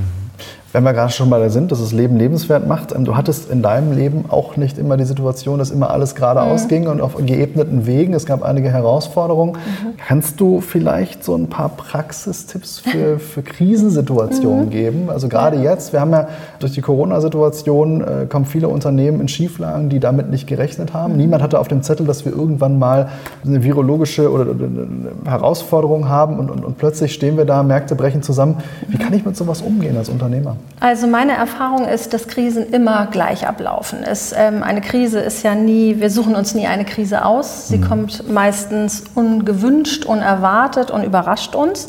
Wenn 0.78 0.84
wir 0.84 0.92
gerade 0.92 1.10
schon 1.10 1.28
bei 1.28 1.40
der 1.40 1.50
sind, 1.50 1.72
dass 1.72 1.80
das 1.80 1.90
Leben 1.90 2.16
lebenswert 2.18 2.68
macht, 2.68 2.94
ähm, 2.94 3.04
du 3.04 3.16
hattest 3.16 3.50
in 3.50 3.62
deinem 3.62 3.90
Leben 3.90 4.26
auch 4.28 4.56
nicht 4.56 4.78
immer 4.78 4.96
die 4.96 5.02
Situation, 5.02 5.58
dass 5.58 5.72
immer 5.72 5.90
alles 5.90 6.14
geradeaus 6.14 6.66
mhm. 6.66 6.68
ging 6.68 6.86
und 6.86 7.00
auf 7.00 7.16
geebneten 7.16 7.84
Wegen. 7.84 8.14
Es 8.14 8.26
gab 8.26 8.44
einige 8.44 8.70
Herausforderungen. 8.70 9.54
Mhm. 9.54 9.96
Kannst 9.96 10.40
du 10.40 10.60
vielleicht 10.60 11.24
so 11.24 11.34
ein 11.34 11.48
paar 11.48 11.70
Praxistipps 11.70 12.78
für, 12.78 13.18
für 13.18 13.42
Krisensituationen 13.42 14.66
mhm. 14.66 14.70
geben? 14.70 15.10
Also 15.10 15.28
gerade 15.28 15.56
jetzt, 15.56 15.92
wir 15.92 16.00
haben 16.00 16.12
ja 16.12 16.28
durch 16.60 16.74
die 16.74 16.80
Corona-Situation 16.80 18.00
äh, 18.00 18.26
kommen 18.28 18.44
viele 18.44 18.68
Unternehmen 18.68 19.20
in 19.20 19.26
Schieflagen, 19.26 19.88
die 19.88 19.98
damit 19.98 20.30
nicht 20.30 20.46
gerechnet 20.46 20.94
haben. 20.94 21.14
Mhm. 21.14 21.18
Niemand 21.18 21.42
hatte 21.42 21.58
auf 21.58 21.66
dem 21.66 21.82
Zettel, 21.82 22.06
dass 22.06 22.24
wir 22.24 22.30
irgendwann 22.30 22.78
mal 22.78 23.08
eine 23.44 23.64
virologische 23.64 24.30
oder, 24.30 24.48
oder 24.48 24.66
eine 24.66 25.10
Herausforderung 25.28 26.08
haben 26.08 26.38
und, 26.38 26.52
und, 26.52 26.64
und 26.64 26.78
plötzlich 26.78 27.14
stehen 27.14 27.36
wir 27.36 27.46
da, 27.46 27.64
Märkte 27.64 27.96
brechen 27.96 28.22
zusammen. 28.22 28.58
Wie 28.86 28.96
kann 28.96 29.12
ich 29.12 29.26
mit 29.26 29.36
sowas 29.36 29.60
umgehen 29.60 29.96
als 29.96 30.08
Unternehmer? 30.08 30.54
Also 30.80 31.08
meine 31.08 31.32
Erfahrung 31.32 31.86
ist, 31.86 32.14
dass 32.14 32.28
Krisen 32.28 32.70
immer 32.70 33.06
gleich 33.06 33.48
ablaufen. 33.48 34.04
Es, 34.04 34.32
ähm, 34.32 34.62
eine 34.62 34.80
Krise 34.80 35.18
ist 35.18 35.42
ja 35.42 35.56
nie, 35.56 35.98
wir 35.98 36.08
suchen 36.08 36.36
uns 36.36 36.54
nie 36.54 36.68
eine 36.68 36.84
Krise 36.84 37.24
aus. 37.24 37.68
Sie 37.68 37.78
mhm. 37.78 37.88
kommt 37.88 38.30
meistens 38.30 39.04
ungewünscht, 39.14 40.04
unerwartet 40.04 40.92
und 40.92 41.02
überrascht 41.02 41.56
uns. 41.56 41.88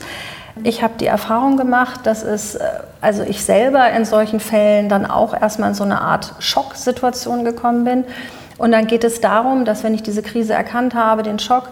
Ich 0.63 0.81
habe 0.81 0.95
die 1.00 1.05
Erfahrung 1.05 1.55
gemacht, 1.55 2.01
dass 2.03 2.24
es, 2.24 2.55
äh, 2.55 2.63
also 3.00 3.21
ich 3.21 3.43
selber 3.43 3.91
in 3.91 4.05
solchen 4.05 4.39
Fällen 4.39 4.89
dann 4.89 5.05
auch 5.05 5.39
erstmal 5.39 5.69
in 5.69 5.75
so 5.75 5.83
eine 5.83 6.01
Art 6.01 6.33
Schocksituation 6.39 7.45
gekommen 7.45 7.83
bin. 7.83 8.05
Und 8.57 8.71
dann 8.71 8.88
geht 8.88 9.03
es 9.03 9.21
darum, 9.21 9.65
dass 9.65 9.83
wenn 9.83 9.93
ich 9.93 10.03
diese 10.03 10.21
Krise 10.21 10.53
erkannt 10.53 10.93
habe, 10.93 11.24
den 11.24 11.39
Schock, 11.39 11.69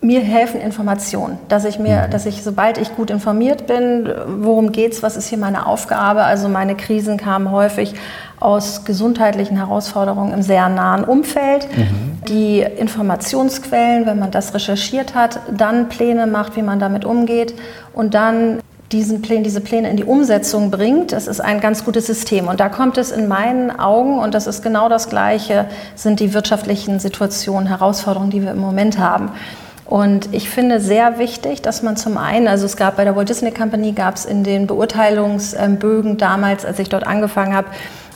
mir 0.00 0.20
helfen 0.20 0.60
Informationen, 0.60 1.38
dass 1.48 1.64
ich 1.64 1.78
mir, 1.78 2.06
mhm. 2.06 2.10
dass 2.10 2.26
ich, 2.26 2.42
sobald 2.42 2.78
ich 2.78 2.94
gut 2.94 3.10
informiert 3.10 3.66
bin, 3.66 4.12
worum 4.40 4.72
geht's, 4.72 5.02
was 5.02 5.16
ist 5.16 5.28
hier 5.28 5.38
meine 5.38 5.66
Aufgabe. 5.66 6.24
Also 6.24 6.48
meine 6.48 6.76
Krisen 6.76 7.16
kamen 7.16 7.50
häufig 7.50 7.94
aus 8.38 8.84
gesundheitlichen 8.84 9.56
Herausforderungen 9.56 10.32
im 10.34 10.42
sehr 10.42 10.68
nahen 10.68 11.04
Umfeld. 11.04 11.68
Mhm. 11.76 12.18
Die 12.28 12.60
Informationsquellen, 12.60 14.06
wenn 14.06 14.18
man 14.18 14.30
das 14.30 14.52
recherchiert 14.52 15.14
hat, 15.14 15.40
dann 15.50 15.88
Pläne 15.88 16.26
macht, 16.26 16.56
wie 16.56 16.62
man 16.62 16.78
damit 16.78 17.04
umgeht 17.04 17.54
und 17.94 18.14
dann 18.14 18.60
diesen 18.92 19.20
Pläne, 19.20 19.42
diese 19.42 19.60
Pläne 19.60 19.90
in 19.90 19.96
die 19.96 20.04
Umsetzung 20.04 20.70
bringt, 20.70 21.10
das 21.12 21.26
ist 21.26 21.40
ein 21.40 21.60
ganz 21.60 21.84
gutes 21.84 22.06
System. 22.06 22.46
Und 22.46 22.60
da 22.60 22.68
kommt 22.68 22.98
es 22.98 23.10
in 23.10 23.26
meinen 23.26 23.76
Augen, 23.76 24.18
und 24.18 24.32
das 24.34 24.46
ist 24.46 24.62
genau 24.62 24.88
das 24.88 25.08
Gleiche, 25.08 25.66
sind 25.96 26.20
die 26.20 26.34
wirtschaftlichen 26.34 27.00
Situationen, 27.00 27.66
Herausforderungen, 27.66 28.30
die 28.30 28.42
wir 28.42 28.52
im 28.52 28.60
Moment 28.60 28.98
haben. 28.98 29.32
Und 29.86 30.34
ich 30.34 30.48
finde 30.48 30.80
sehr 30.80 31.18
wichtig, 31.18 31.62
dass 31.62 31.82
man 31.82 31.96
zum 31.96 32.18
einen, 32.18 32.48
also 32.48 32.66
es 32.66 32.76
gab 32.76 32.96
bei 32.96 33.04
der 33.04 33.14
Walt 33.14 33.28
Disney 33.28 33.52
Company, 33.52 33.92
gab 33.92 34.16
es 34.16 34.24
in 34.24 34.42
den 34.42 34.66
Beurteilungsbögen 34.66 36.16
damals, 36.16 36.64
als 36.64 36.80
ich 36.80 36.88
dort 36.88 37.06
angefangen 37.06 37.54
habe, 37.54 37.68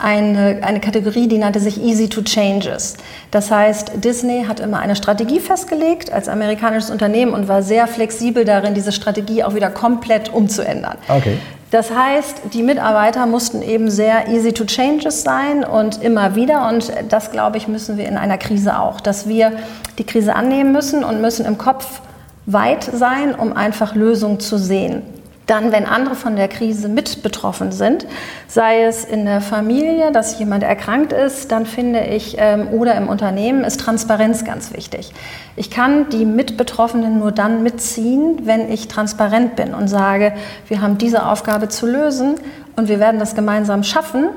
eine, 0.02 0.60
eine 0.62 0.80
Kategorie, 0.80 1.28
die 1.28 1.38
nannte 1.38 1.60
sich 1.60 1.80
Easy 1.80 2.08
to 2.08 2.22
Changes. 2.22 2.96
Das 3.30 3.50
heißt, 3.50 3.92
Disney 4.02 4.46
hat 4.48 4.58
immer 4.58 4.80
eine 4.80 4.96
Strategie 4.96 5.40
festgelegt 5.40 6.12
als 6.12 6.28
amerikanisches 6.28 6.90
Unternehmen 6.90 7.34
und 7.34 7.48
war 7.48 7.62
sehr 7.62 7.86
flexibel 7.86 8.44
darin, 8.44 8.74
diese 8.74 8.92
Strategie 8.92 9.44
auch 9.44 9.54
wieder 9.54 9.70
komplett 9.70 10.32
umzuändern. 10.32 10.96
Okay. 11.08 11.36
Das 11.70 11.94
heißt, 11.94 12.42
die 12.52 12.64
Mitarbeiter 12.64 13.26
mussten 13.26 13.62
eben 13.62 13.90
sehr 13.90 14.28
easy 14.28 14.52
to 14.52 14.64
changes 14.64 15.22
sein 15.22 15.64
und 15.64 16.02
immer 16.02 16.34
wieder. 16.34 16.68
Und 16.68 16.92
das, 17.08 17.30
glaube 17.30 17.58
ich, 17.58 17.68
müssen 17.68 17.96
wir 17.96 18.08
in 18.08 18.16
einer 18.16 18.38
Krise 18.38 18.78
auch, 18.78 19.00
dass 19.00 19.28
wir 19.28 19.52
die 19.98 20.04
Krise 20.04 20.34
annehmen 20.34 20.72
müssen 20.72 21.04
und 21.04 21.20
müssen 21.20 21.46
im 21.46 21.58
Kopf 21.58 22.00
weit 22.46 22.82
sein, 22.82 23.34
um 23.34 23.52
einfach 23.56 23.94
Lösungen 23.94 24.40
zu 24.40 24.58
sehen. 24.58 25.02
Dann, 25.50 25.72
wenn 25.72 25.84
andere 25.84 26.14
von 26.14 26.36
der 26.36 26.46
Krise 26.46 26.88
mit 26.88 27.24
betroffen 27.24 27.72
sind, 27.72 28.06
sei 28.46 28.84
es 28.84 29.04
in 29.04 29.24
der 29.24 29.40
Familie, 29.40 30.12
dass 30.12 30.38
jemand 30.38 30.62
erkrankt 30.62 31.12
ist, 31.12 31.50
dann 31.50 31.66
finde 31.66 32.04
ich, 32.04 32.36
ähm, 32.38 32.68
oder 32.68 32.94
im 32.94 33.08
Unternehmen, 33.08 33.64
ist 33.64 33.80
Transparenz 33.80 34.44
ganz 34.44 34.72
wichtig. 34.72 35.12
Ich 35.56 35.72
kann 35.72 36.08
die 36.10 36.24
Mitbetroffenen 36.24 37.18
nur 37.18 37.32
dann 37.32 37.64
mitziehen, 37.64 38.42
wenn 38.44 38.70
ich 38.70 38.86
transparent 38.86 39.56
bin 39.56 39.74
und 39.74 39.88
sage, 39.88 40.34
wir 40.68 40.82
haben 40.82 40.98
diese 40.98 41.26
Aufgabe 41.26 41.68
zu 41.68 41.88
lösen 41.88 42.36
und 42.76 42.88
wir 42.88 43.00
werden 43.00 43.18
das 43.18 43.34
gemeinsam 43.34 43.82
schaffen 43.82 44.28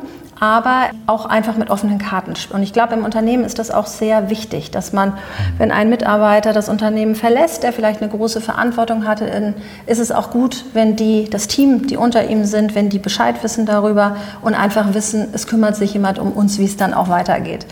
aber 0.43 0.89
auch 1.07 1.25
einfach 1.25 1.55
mit 1.55 1.69
offenen 1.69 1.99
Karten. 1.99 2.33
Und 2.51 2.63
ich 2.63 2.73
glaube, 2.73 2.95
im 2.95 3.05
Unternehmen 3.05 3.45
ist 3.45 3.59
das 3.59 3.71
auch 3.71 3.87
sehr 3.87 4.29
wichtig, 4.29 4.71
dass 4.71 4.91
man, 4.91 5.13
wenn 5.57 5.71
ein 5.71 5.89
Mitarbeiter 5.89 6.51
das 6.51 6.67
Unternehmen 6.67 7.15
verlässt, 7.15 7.63
der 7.63 7.71
vielleicht 7.71 8.01
eine 8.01 8.11
große 8.11 8.41
Verantwortung 8.41 9.07
hatte, 9.07 9.53
ist 9.85 9.99
es 9.99 10.11
auch 10.11 10.31
gut, 10.31 10.65
wenn 10.73 10.97
die, 10.97 11.29
das 11.29 11.47
Team, 11.47 11.87
die 11.87 11.95
unter 11.95 12.27
ihm 12.27 12.43
sind, 12.43 12.75
wenn 12.75 12.89
die 12.89 12.99
Bescheid 12.99 13.41
wissen 13.41 13.65
darüber 13.65 14.17
und 14.41 14.53
einfach 14.53 14.93
wissen, 14.93 15.29
es 15.31 15.47
kümmert 15.47 15.77
sich 15.77 15.93
jemand 15.93 16.19
um 16.19 16.33
uns, 16.33 16.59
wie 16.59 16.65
es 16.65 16.75
dann 16.75 16.93
auch 16.93 17.07
weitergeht. 17.07 17.65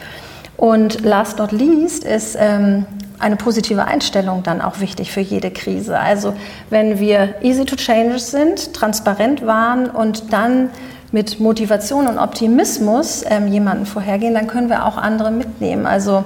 Und 0.55 1.03
last 1.03 1.39
not 1.39 1.51
least 1.51 2.05
ist 2.05 2.37
ähm, 2.39 2.85
eine 3.19 3.35
positive 3.35 3.83
Einstellung 3.83 4.43
dann 4.43 4.61
auch 4.61 4.79
wichtig 4.79 5.11
für 5.11 5.19
jede 5.19 5.51
Krise. 5.51 5.99
Also 5.99 6.35
wenn 6.69 6.99
wir 6.99 7.35
easy 7.41 7.65
to 7.65 7.75
change 7.75 8.19
sind, 8.19 8.73
transparent 8.73 9.45
waren 9.45 9.89
und 9.89 10.31
dann 10.31 10.69
mit 11.11 11.39
Motivation 11.39 12.07
und 12.07 12.17
Optimismus 12.17 13.23
ähm, 13.29 13.47
jemanden 13.47 13.85
vorhergehen, 13.85 14.33
dann 14.33 14.47
können 14.47 14.69
wir 14.69 14.85
auch 14.85 14.97
andere 14.97 15.31
mitnehmen. 15.31 15.85
Also 15.85 16.23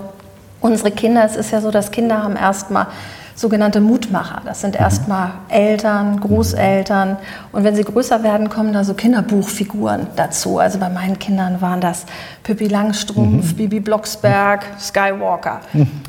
unsere 0.61 0.91
Kinder, 0.91 1.23
es 1.25 1.35
ist 1.35 1.51
ja 1.51 1.61
so, 1.61 1.71
dass 1.71 1.91
Kinder 1.91 2.23
haben 2.23 2.35
erstmal 2.35 2.87
sogenannte 3.35 3.81
Mutmacher. 3.81 4.41
Das 4.45 4.61
sind 4.61 4.75
mhm. 4.75 4.81
erstmal 4.81 5.31
Eltern, 5.49 6.21
Großeltern 6.21 7.17
und 7.51 7.63
wenn 7.63 7.75
sie 7.75 7.83
größer 7.83 8.23
werden, 8.23 8.49
kommen 8.49 8.71
da 8.71 8.83
so 8.83 8.93
Kinderbuchfiguren 8.93 10.07
dazu. 10.15 10.57
Also 10.59 10.79
bei 10.79 10.89
meinen 10.89 11.19
Kindern 11.19 11.61
waren 11.61 11.81
das 11.81 12.05
Pippi 12.43 12.67
Langstrumpf, 12.67 13.51
mhm. 13.51 13.55
Bibi 13.57 13.81
Blocksberg, 13.81 14.65
Skywalker. 14.79 15.59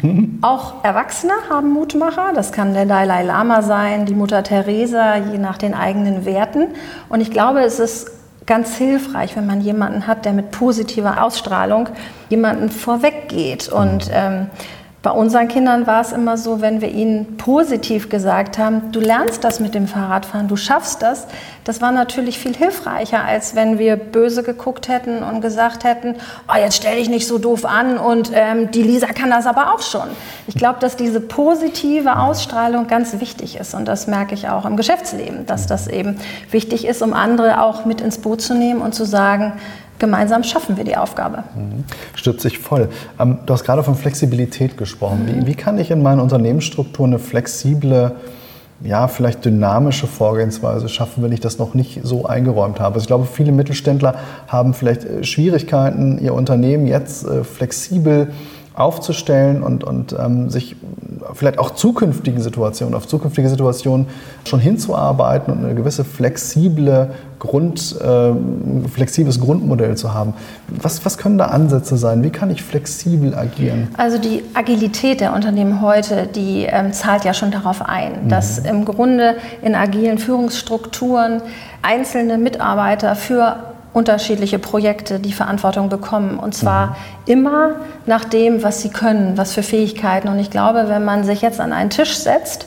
Mhm. 0.02 0.38
Auch 0.42 0.84
Erwachsene 0.84 1.32
haben 1.50 1.72
Mutmacher. 1.72 2.32
Das 2.34 2.52
kann 2.52 2.74
der 2.74 2.86
Dalai 2.86 3.24
Lama 3.24 3.62
sein, 3.62 4.06
die 4.06 4.14
Mutter 4.14 4.44
Teresa, 4.44 5.16
je 5.16 5.38
nach 5.38 5.58
den 5.58 5.74
eigenen 5.74 6.24
Werten. 6.24 6.68
Und 7.08 7.20
ich 7.20 7.32
glaube, 7.32 7.60
es 7.60 7.80
ist 7.80 8.12
ganz 8.46 8.76
hilfreich, 8.76 9.36
wenn 9.36 9.46
man 9.46 9.60
jemanden 9.60 10.06
hat, 10.06 10.24
der 10.24 10.32
mit 10.32 10.50
positiver 10.52 11.22
Ausstrahlung 11.22 11.88
jemanden 12.28 12.70
vorweggeht. 12.70 13.68
Und 13.68 14.10
ähm, 14.12 14.46
bei 15.06 15.12
unseren 15.12 15.46
Kindern 15.46 15.86
war 15.86 16.00
es 16.00 16.10
immer 16.10 16.36
so, 16.36 16.60
wenn 16.60 16.80
wir 16.80 16.88
ihnen 16.88 17.36
positiv 17.36 18.08
gesagt 18.08 18.58
haben, 18.58 18.90
du 18.90 18.98
lernst 18.98 19.44
das 19.44 19.60
mit 19.60 19.72
dem 19.72 19.86
Fahrradfahren, 19.86 20.48
du 20.48 20.56
schaffst 20.56 21.00
das, 21.00 21.28
das 21.62 21.80
war 21.80 21.92
natürlich 21.92 22.40
viel 22.40 22.56
hilfreicher, 22.56 23.22
als 23.24 23.54
wenn 23.54 23.78
wir 23.78 23.94
böse 23.94 24.42
geguckt 24.42 24.88
hätten 24.88 25.22
und 25.22 25.42
gesagt 25.42 25.84
hätten, 25.84 26.16
oh, 26.52 26.58
jetzt 26.58 26.78
stell 26.78 26.96
dich 26.96 27.08
nicht 27.08 27.28
so 27.28 27.38
doof 27.38 27.64
an 27.64 27.98
und 27.98 28.32
ähm, 28.34 28.72
die 28.72 28.82
Lisa 28.82 29.06
kann 29.06 29.30
das 29.30 29.46
aber 29.46 29.74
auch 29.74 29.80
schon. 29.80 30.08
Ich 30.48 30.56
glaube, 30.56 30.80
dass 30.80 30.96
diese 30.96 31.20
positive 31.20 32.18
Ausstrahlung 32.18 32.88
ganz 32.88 33.20
wichtig 33.20 33.60
ist 33.60 33.74
und 33.74 33.86
das 33.86 34.08
merke 34.08 34.34
ich 34.34 34.48
auch 34.48 34.64
im 34.64 34.76
Geschäftsleben, 34.76 35.46
dass 35.46 35.68
das 35.68 35.86
eben 35.86 36.18
wichtig 36.50 36.84
ist, 36.84 37.00
um 37.00 37.12
andere 37.12 37.62
auch 37.62 37.84
mit 37.84 38.00
ins 38.00 38.18
Boot 38.18 38.42
zu 38.42 38.54
nehmen 38.54 38.80
und 38.80 38.92
zu 38.92 39.04
sagen, 39.04 39.52
gemeinsam 39.98 40.42
schaffen 40.42 40.76
wir 40.76 40.84
die 40.84 40.96
Aufgabe. 40.96 41.44
Mhm. 41.54 41.84
Stützt 42.14 42.42
sich 42.42 42.58
voll. 42.58 42.88
Ähm, 43.18 43.38
du 43.46 43.52
hast 43.52 43.64
gerade 43.64 43.82
von 43.82 43.94
Flexibilität 43.94 44.76
gesprochen. 44.76 45.24
Mhm. 45.24 45.42
Wie, 45.42 45.46
wie, 45.48 45.54
kann 45.54 45.78
ich 45.78 45.90
in 45.90 46.02
meiner 46.02 46.22
Unternehmensstruktur 46.22 47.06
eine 47.06 47.18
flexible, 47.18 48.12
ja, 48.82 49.08
vielleicht 49.08 49.44
dynamische 49.44 50.06
Vorgehensweise 50.06 50.88
schaffen, 50.88 51.22
wenn 51.22 51.32
ich 51.32 51.40
das 51.40 51.58
noch 51.58 51.74
nicht 51.74 52.00
so 52.02 52.26
eingeräumt 52.26 52.80
habe? 52.80 52.94
Also 52.94 53.04
ich 53.04 53.08
glaube, 53.08 53.26
viele 53.26 53.52
Mittelständler 53.52 54.14
haben 54.48 54.74
vielleicht 54.74 55.04
äh, 55.04 55.24
Schwierigkeiten, 55.24 56.18
ihr 56.18 56.34
Unternehmen 56.34 56.86
jetzt 56.86 57.26
äh, 57.26 57.44
flexibel 57.44 58.32
aufzustellen 58.74 59.62
und, 59.62 59.84
und 59.84 60.14
ähm, 60.18 60.50
sich 60.50 60.76
vielleicht 61.34 61.58
auch 61.58 61.70
zukünftigen 61.70 62.40
Situationen, 62.40 62.94
auf 62.94 63.06
zukünftige 63.06 63.48
Situationen 63.48 64.06
schon 64.44 64.60
hinzuarbeiten 64.60 65.52
und 65.52 65.64
eine 65.64 65.74
gewisse 65.74 66.04
flexible 66.04 67.10
Grund, 67.38 67.96
äh, 68.00 68.32
flexibles 68.88 69.40
Grundmodell 69.40 69.96
zu 69.96 70.14
haben. 70.14 70.34
Was, 70.68 71.04
was 71.04 71.18
können 71.18 71.38
da 71.38 71.46
Ansätze 71.46 71.96
sein? 71.96 72.22
Wie 72.22 72.30
kann 72.30 72.50
ich 72.50 72.62
flexibel 72.62 73.34
agieren? 73.34 73.88
Also 73.96 74.18
die 74.18 74.42
Agilität 74.54 75.20
der 75.20 75.34
Unternehmen 75.34 75.80
heute, 75.80 76.26
die 76.26 76.66
ähm, 76.68 76.92
zahlt 76.92 77.24
ja 77.24 77.34
schon 77.34 77.50
darauf 77.50 77.82
ein, 77.82 78.24
mhm. 78.24 78.28
dass 78.28 78.58
im 78.58 78.84
Grunde 78.84 79.36
in 79.62 79.74
agilen 79.74 80.18
Führungsstrukturen 80.18 81.42
einzelne 81.82 82.38
Mitarbeiter 82.38 83.14
für 83.14 83.75
unterschiedliche 83.96 84.58
Projekte 84.58 85.18
die 85.18 85.32
Verantwortung 85.32 85.88
bekommen. 85.88 86.38
Und 86.38 86.54
zwar 86.54 86.88
mhm. 86.88 86.94
immer 87.24 87.70
nach 88.04 88.26
dem, 88.26 88.62
was 88.62 88.82
sie 88.82 88.90
können, 88.90 89.38
was 89.38 89.54
für 89.54 89.62
Fähigkeiten. 89.62 90.28
Und 90.28 90.38
ich 90.38 90.50
glaube, 90.50 90.84
wenn 90.88 91.02
man 91.02 91.24
sich 91.24 91.40
jetzt 91.40 91.60
an 91.60 91.72
einen 91.72 91.88
Tisch 91.88 92.14
setzt, 92.14 92.66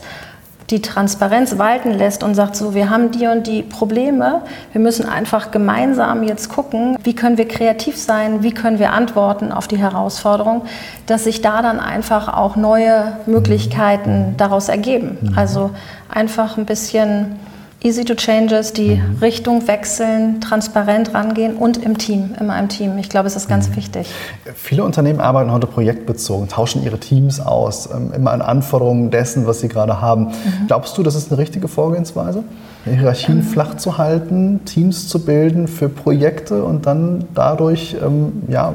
die 0.70 0.82
Transparenz 0.82 1.56
walten 1.56 1.92
lässt 1.92 2.24
und 2.24 2.34
sagt, 2.34 2.56
so, 2.56 2.74
wir 2.74 2.90
haben 2.90 3.12
die 3.12 3.28
und 3.28 3.46
die 3.46 3.62
Probleme, 3.62 4.42
wir 4.72 4.80
müssen 4.80 5.08
einfach 5.08 5.52
gemeinsam 5.52 6.24
jetzt 6.24 6.48
gucken, 6.48 6.96
wie 7.04 7.14
können 7.14 7.38
wir 7.38 7.46
kreativ 7.46 7.96
sein, 7.96 8.42
wie 8.42 8.52
können 8.52 8.80
wir 8.80 8.92
antworten 8.92 9.52
auf 9.52 9.68
die 9.68 9.78
Herausforderung, 9.78 10.62
dass 11.06 11.24
sich 11.24 11.42
da 11.42 11.62
dann 11.62 11.78
einfach 11.78 12.26
auch 12.26 12.56
neue 12.56 13.18
Möglichkeiten 13.26 14.34
daraus 14.36 14.68
ergeben. 14.68 15.18
Mhm. 15.20 15.38
Also 15.38 15.70
einfach 16.08 16.56
ein 16.56 16.66
bisschen 16.66 17.36
Easy 17.82 18.04
to 18.04 18.14
Changes, 18.14 18.74
die 18.74 18.96
mhm. 18.96 19.18
Richtung 19.22 19.66
wechseln, 19.66 20.42
transparent 20.42 21.14
rangehen 21.14 21.56
und 21.56 21.78
im 21.78 21.96
Team, 21.96 22.34
immer 22.38 22.58
im 22.58 22.68
Team. 22.68 22.98
Ich 22.98 23.08
glaube, 23.08 23.26
es 23.26 23.36
ist 23.36 23.48
ganz 23.48 23.70
mhm. 23.70 23.76
wichtig. 23.76 24.10
Viele 24.54 24.84
Unternehmen 24.84 25.18
arbeiten 25.20 25.50
heute 25.50 25.66
projektbezogen, 25.66 26.48
tauschen 26.48 26.82
ihre 26.84 26.98
Teams 26.98 27.40
aus, 27.40 27.88
ähm, 27.90 28.12
immer 28.14 28.32
an 28.32 28.42
Anforderungen 28.42 29.10
dessen, 29.10 29.46
was 29.46 29.60
sie 29.60 29.68
gerade 29.68 29.98
haben. 29.98 30.26
Mhm. 30.26 30.66
Glaubst 30.66 30.98
du, 30.98 31.02
das 31.02 31.14
ist 31.14 31.32
eine 31.32 31.38
richtige 31.40 31.68
Vorgehensweise? 31.68 32.44
Hierarchien 32.84 33.38
ähm. 33.38 33.44
flach 33.44 33.76
zu 33.76 33.96
halten, 33.96 34.60
Teams 34.66 35.08
zu 35.08 35.24
bilden 35.24 35.66
für 35.66 35.88
Projekte 35.88 36.62
und 36.64 36.84
dann 36.84 37.24
dadurch 37.34 37.96
ähm, 38.04 38.42
ja, 38.48 38.74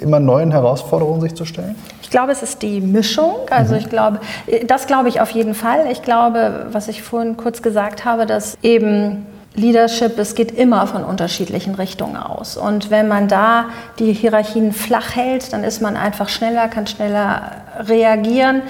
immer 0.00 0.20
neuen 0.20 0.52
Herausforderungen 0.52 1.20
sich 1.20 1.34
zu 1.34 1.44
stellen? 1.44 1.74
Ich 2.10 2.12
glaube, 2.12 2.32
es 2.32 2.42
ist 2.42 2.62
die 2.62 2.80
Mischung. 2.80 3.36
Also 3.50 3.76
ich 3.76 3.88
glaube, 3.88 4.18
das 4.66 4.88
glaube 4.88 5.08
ich 5.08 5.20
auf 5.20 5.30
jeden 5.30 5.54
Fall. 5.54 5.86
Ich 5.92 6.02
glaube, 6.02 6.66
was 6.72 6.88
ich 6.88 7.02
vorhin 7.02 7.36
kurz 7.36 7.62
gesagt 7.62 8.04
habe, 8.04 8.19
dass 8.26 8.58
eben 8.62 9.26
Leadership, 9.54 10.18
es 10.18 10.34
geht 10.34 10.52
immer 10.52 10.86
von 10.86 11.04
unterschiedlichen 11.04 11.74
Richtungen 11.74 12.16
aus. 12.16 12.56
Und 12.56 12.90
wenn 12.90 13.08
man 13.08 13.28
da 13.28 13.66
die 13.98 14.12
Hierarchien 14.12 14.72
flach 14.72 15.16
hält, 15.16 15.52
dann 15.52 15.64
ist 15.64 15.82
man 15.82 15.96
einfach 15.96 16.28
schneller, 16.28 16.68
kann 16.68 16.86
schneller 16.86 17.52
reagieren. 17.80 18.62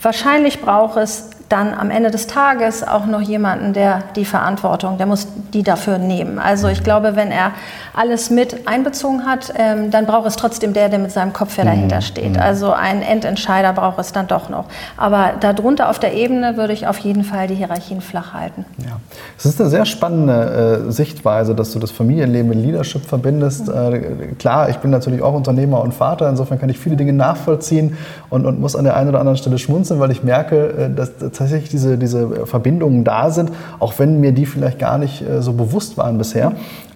Wahrscheinlich 0.00 0.60
braucht 0.60 0.96
es 0.96 1.30
dann 1.52 1.74
am 1.74 1.90
Ende 1.90 2.10
des 2.10 2.26
Tages 2.26 2.82
auch 2.82 3.04
noch 3.04 3.20
jemanden, 3.20 3.74
der 3.74 4.02
die 4.16 4.24
Verantwortung, 4.24 4.96
der 4.96 5.06
muss 5.06 5.28
die 5.52 5.62
dafür 5.62 5.98
nehmen. 5.98 6.38
Also 6.38 6.68
ich 6.68 6.82
glaube, 6.82 7.14
wenn 7.14 7.30
er 7.30 7.52
alles 7.94 8.30
mit 8.30 8.66
einbezogen 8.66 9.26
hat, 9.26 9.52
ähm, 9.56 9.90
dann 9.90 10.06
braucht 10.06 10.26
es 10.26 10.36
trotzdem 10.36 10.72
der, 10.72 10.88
der 10.88 10.98
mit 10.98 11.12
seinem 11.12 11.34
Kopf 11.34 11.58
ja 11.58 11.64
dahinter 11.64 11.96
mhm. 11.96 12.02
steht. 12.02 12.32
Mhm. 12.32 12.40
Also 12.40 12.72
ein 12.72 13.02
Endentscheider 13.02 13.74
braucht 13.74 13.98
es 13.98 14.12
dann 14.12 14.28
doch 14.28 14.48
noch. 14.48 14.64
Aber 14.96 15.32
darunter 15.40 15.90
auf 15.90 15.98
der 15.98 16.14
Ebene 16.14 16.56
würde 16.56 16.72
ich 16.72 16.86
auf 16.86 16.96
jeden 16.98 17.22
Fall 17.22 17.48
die 17.48 17.54
Hierarchien 17.54 18.00
flach 18.00 18.32
halten. 18.32 18.64
Ja. 18.78 18.98
Es 19.36 19.44
ist 19.44 19.60
eine 19.60 19.68
sehr 19.68 19.84
spannende 19.84 20.86
äh, 20.88 20.90
Sichtweise, 20.90 21.54
dass 21.54 21.72
du 21.72 21.78
das 21.78 21.90
Familienleben 21.90 22.48
mit 22.48 22.58
Leadership 22.58 23.04
verbindest. 23.04 23.68
Mhm. 23.68 23.74
Äh, 23.74 23.98
klar, 24.38 24.70
ich 24.70 24.78
bin 24.78 24.90
natürlich 24.90 25.20
auch 25.20 25.34
Unternehmer 25.34 25.82
und 25.82 25.92
Vater, 25.92 26.30
insofern 26.30 26.58
kann 26.58 26.70
ich 26.70 26.78
viele 26.78 26.96
Dinge 26.96 27.12
nachvollziehen 27.12 27.98
und, 28.30 28.46
und 28.46 28.58
muss 28.58 28.74
an 28.74 28.84
der 28.84 28.96
einen 28.96 29.10
oder 29.10 29.18
anderen 29.18 29.36
Stelle 29.36 29.58
schmunzeln, 29.58 30.00
weil 30.00 30.10
ich 30.10 30.22
merke, 30.22 30.68
äh, 30.70 30.94
dass 30.94 31.10
tatsächlich 31.42 31.70
diese, 31.70 31.98
diese 31.98 32.46
Verbindungen 32.46 33.04
da 33.04 33.30
sind, 33.30 33.50
auch 33.78 33.98
wenn 33.98 34.20
mir 34.20 34.32
die 34.32 34.46
vielleicht 34.46 34.78
gar 34.78 34.98
nicht 34.98 35.22
äh, 35.22 35.42
so 35.42 35.52
bewusst 35.52 35.96
waren 35.96 36.18
bisher 36.18 36.52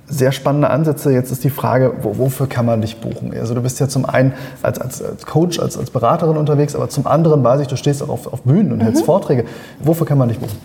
sehr 0.09 0.33
spannende 0.33 0.71
Ansätze. 0.71 1.13
Jetzt 1.13 1.33
ist 1.33 1.45
die 1.45 1.51
Frage, 1.51 1.95
wo, 2.03 2.19
wofür 2.19 2.47
kann 2.47 2.67
man 2.67 2.81
dich 2.81 3.01
buchen? 3.01 3.33
Also 3.39 3.55
du 3.55 3.63
bist 3.63 3.81
ja 3.81 3.89
zum 3.89 4.05
einen 4.07 4.35
als, 4.63 4.81
als, 4.81 5.03
als 5.03 5.27
Coach, 5.27 5.59
als, 5.59 5.77
als 5.77 5.91
Beraterin 5.91 6.37
unterwegs, 6.37 6.75
aber 6.75 6.89
zum 6.89 7.07
anderen 7.07 7.43
weiß 7.43 7.61
ich, 7.61 7.67
du 7.67 7.77
stehst 7.77 8.03
auch 8.03 8.09
auf, 8.09 8.33
auf 8.33 8.43
Bühnen 8.43 8.73
und 8.73 8.79
mhm. 8.79 8.83
hältst 8.83 9.05
Vorträge. 9.05 9.45
Wofür 9.81 10.07
kann 10.07 10.19
man 10.19 10.29
dich 10.29 10.39
buchen? 10.39 10.57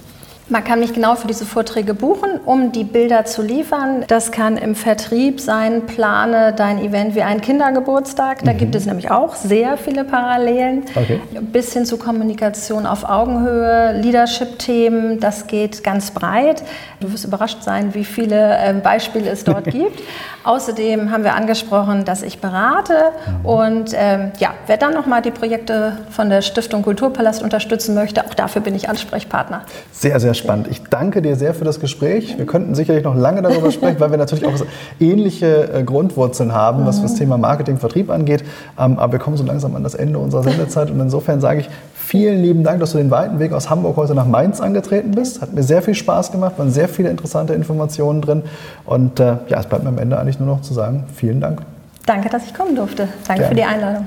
Man 0.52 0.66
kann 0.66 0.82
mich 0.82 0.92
genau 0.92 1.16
für 1.16 1.28
diese 1.28 1.46
Vorträge 1.46 1.94
buchen, 1.94 2.42
um 2.44 2.74
die 2.74 2.84
Bilder 2.84 3.24
zu 3.24 3.42
liefern. 3.42 4.04
Das 4.10 4.34
kann 4.34 4.58
im 4.58 4.76
Vertrieb 4.76 5.40
sein, 5.40 5.86
plane 5.86 6.52
dein 6.54 6.78
Event 6.78 7.16
wie 7.16 7.22
einen 7.22 7.40
Kindergeburtstag. 7.40 8.44
Da 8.44 8.52
mhm. 8.52 8.58
gibt 8.58 8.76
es 8.76 8.86
nämlich 8.86 9.10
auch 9.10 9.36
sehr 9.36 9.78
viele 9.78 10.04
Parallelen. 10.04 10.84
Okay. 10.94 11.22
Bis 11.40 11.72
hin 11.72 11.86
zu 11.86 11.96
Kommunikation 11.98 12.86
auf 12.86 13.06
Augenhöhe, 13.06 13.94
Leadership-Themen, 14.02 15.22
das 15.22 15.48
geht 15.48 15.86
ganz 15.86 16.12
breit. 16.12 16.64
Du 17.00 17.14
wirst 17.14 17.24
überrascht 17.24 17.64
sein, 17.64 17.94
wie 17.94 18.04
viele 18.04 18.58
ähm, 18.58 18.82
Beispiele 18.82 19.30
es 19.30 19.46
dort 19.46 19.66
gibt. 19.72 20.02
Außerdem 20.44 21.12
haben 21.12 21.24
wir 21.24 21.36
angesprochen, 21.36 22.04
dass 22.04 22.24
ich 22.24 22.40
berate 22.40 22.94
mhm. 22.94 23.46
und 23.46 23.92
ähm, 23.96 24.32
ja, 24.40 24.54
wer 24.68 24.76
dann 24.76 24.94
nochmal 24.94 25.22
die 25.22 25.32
Projekte 25.32 26.00
von 26.10 26.30
der 26.30 26.42
Stiftung 26.42 26.82
Kulturpalast 26.82 27.42
unterstützen 27.42 27.96
möchte, 27.96 28.26
auch 28.26 28.34
dafür 28.34 28.62
bin 28.62 28.76
ich 28.76 28.90
Ansprechpartner. 28.90 29.62
Sehr, 29.92 30.20
sehr 30.20 30.34
spannend. 30.42 30.68
Ich 30.70 30.84
danke 30.84 31.22
dir 31.22 31.36
sehr 31.36 31.54
für 31.54 31.64
das 31.64 31.80
Gespräch. 31.80 32.38
Wir 32.38 32.46
könnten 32.46 32.76
sicherlich 32.76 33.04
noch 33.04 33.16
lange 33.16 33.42
darüber 33.42 33.72
sprechen, 33.72 34.00
weil 34.00 34.12
wir 34.12 34.18
natürlich 34.18 34.46
auch 34.46 34.54
ähnliche 35.00 35.74
äh, 35.74 35.84
Grundwurzeln 35.84 36.54
haben, 36.54 36.86
was 36.86 37.02
das 37.02 37.16
Thema 37.16 37.38
Marketing, 37.38 37.78
Vertrieb 37.78 38.10
angeht. 38.10 38.44
Ähm, 38.78 39.00
aber 39.00 39.14
wir 39.14 39.20
kommen 39.20 39.38
so 39.38 39.46
langsam 39.46 39.76
an 39.76 39.84
das 39.84 39.96
Ende 39.96 40.20
unserer 40.20 40.44
Sendezeit 40.44 40.92
und 40.92 41.00
insofern 41.00 41.40
sage 41.40 41.62
ich 41.62 41.70
vielen 41.96 42.42
lieben 42.42 42.64
Dank, 42.64 42.82
dass 42.82 42.92
du 42.92 42.98
den 42.98 43.10
weiten 43.10 43.40
Weg 43.40 43.54
aus 43.54 43.70
Hamburg 43.70 43.96
heute 43.96 44.14
nach 44.14 44.26
Mainz 44.26 44.60
angetreten 44.60 45.12
bist. 45.12 45.42
Hat 45.42 45.54
mir 45.54 45.64
sehr 45.64 45.82
viel 45.82 45.96
Spaß 45.96 46.34
gemacht, 46.34 46.56
waren 46.58 46.72
sehr 46.72 46.90
viele 46.90 47.10
interessante 47.10 47.54
Informationen 47.54 48.22
drin 48.22 48.44
und 48.86 49.20
äh, 49.20 49.38
ja, 49.48 49.60
es 49.60 49.68
bleibt 49.68 49.84
mir 49.84 49.90
am 49.90 49.98
Ende 49.98 50.20
eigentlich 50.20 50.40
nur 50.40 50.50
noch 50.50 50.62
zu 50.62 50.74
sagen, 50.74 51.06
vielen 51.16 51.40
Dank. 51.40 51.62
Danke, 52.06 52.30
dass 52.30 52.46
ich 52.46 52.54
kommen 52.54 52.76
durfte. 52.76 53.08
Danke 53.28 53.44
Gerne. 53.44 53.48
für 53.48 53.56
die 53.56 53.64
Einladung. 53.64 54.06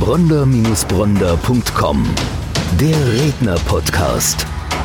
Bronder-Bronder.com 0.00 2.06
Der 2.80 2.96
Redner-Podcast. 3.12 4.46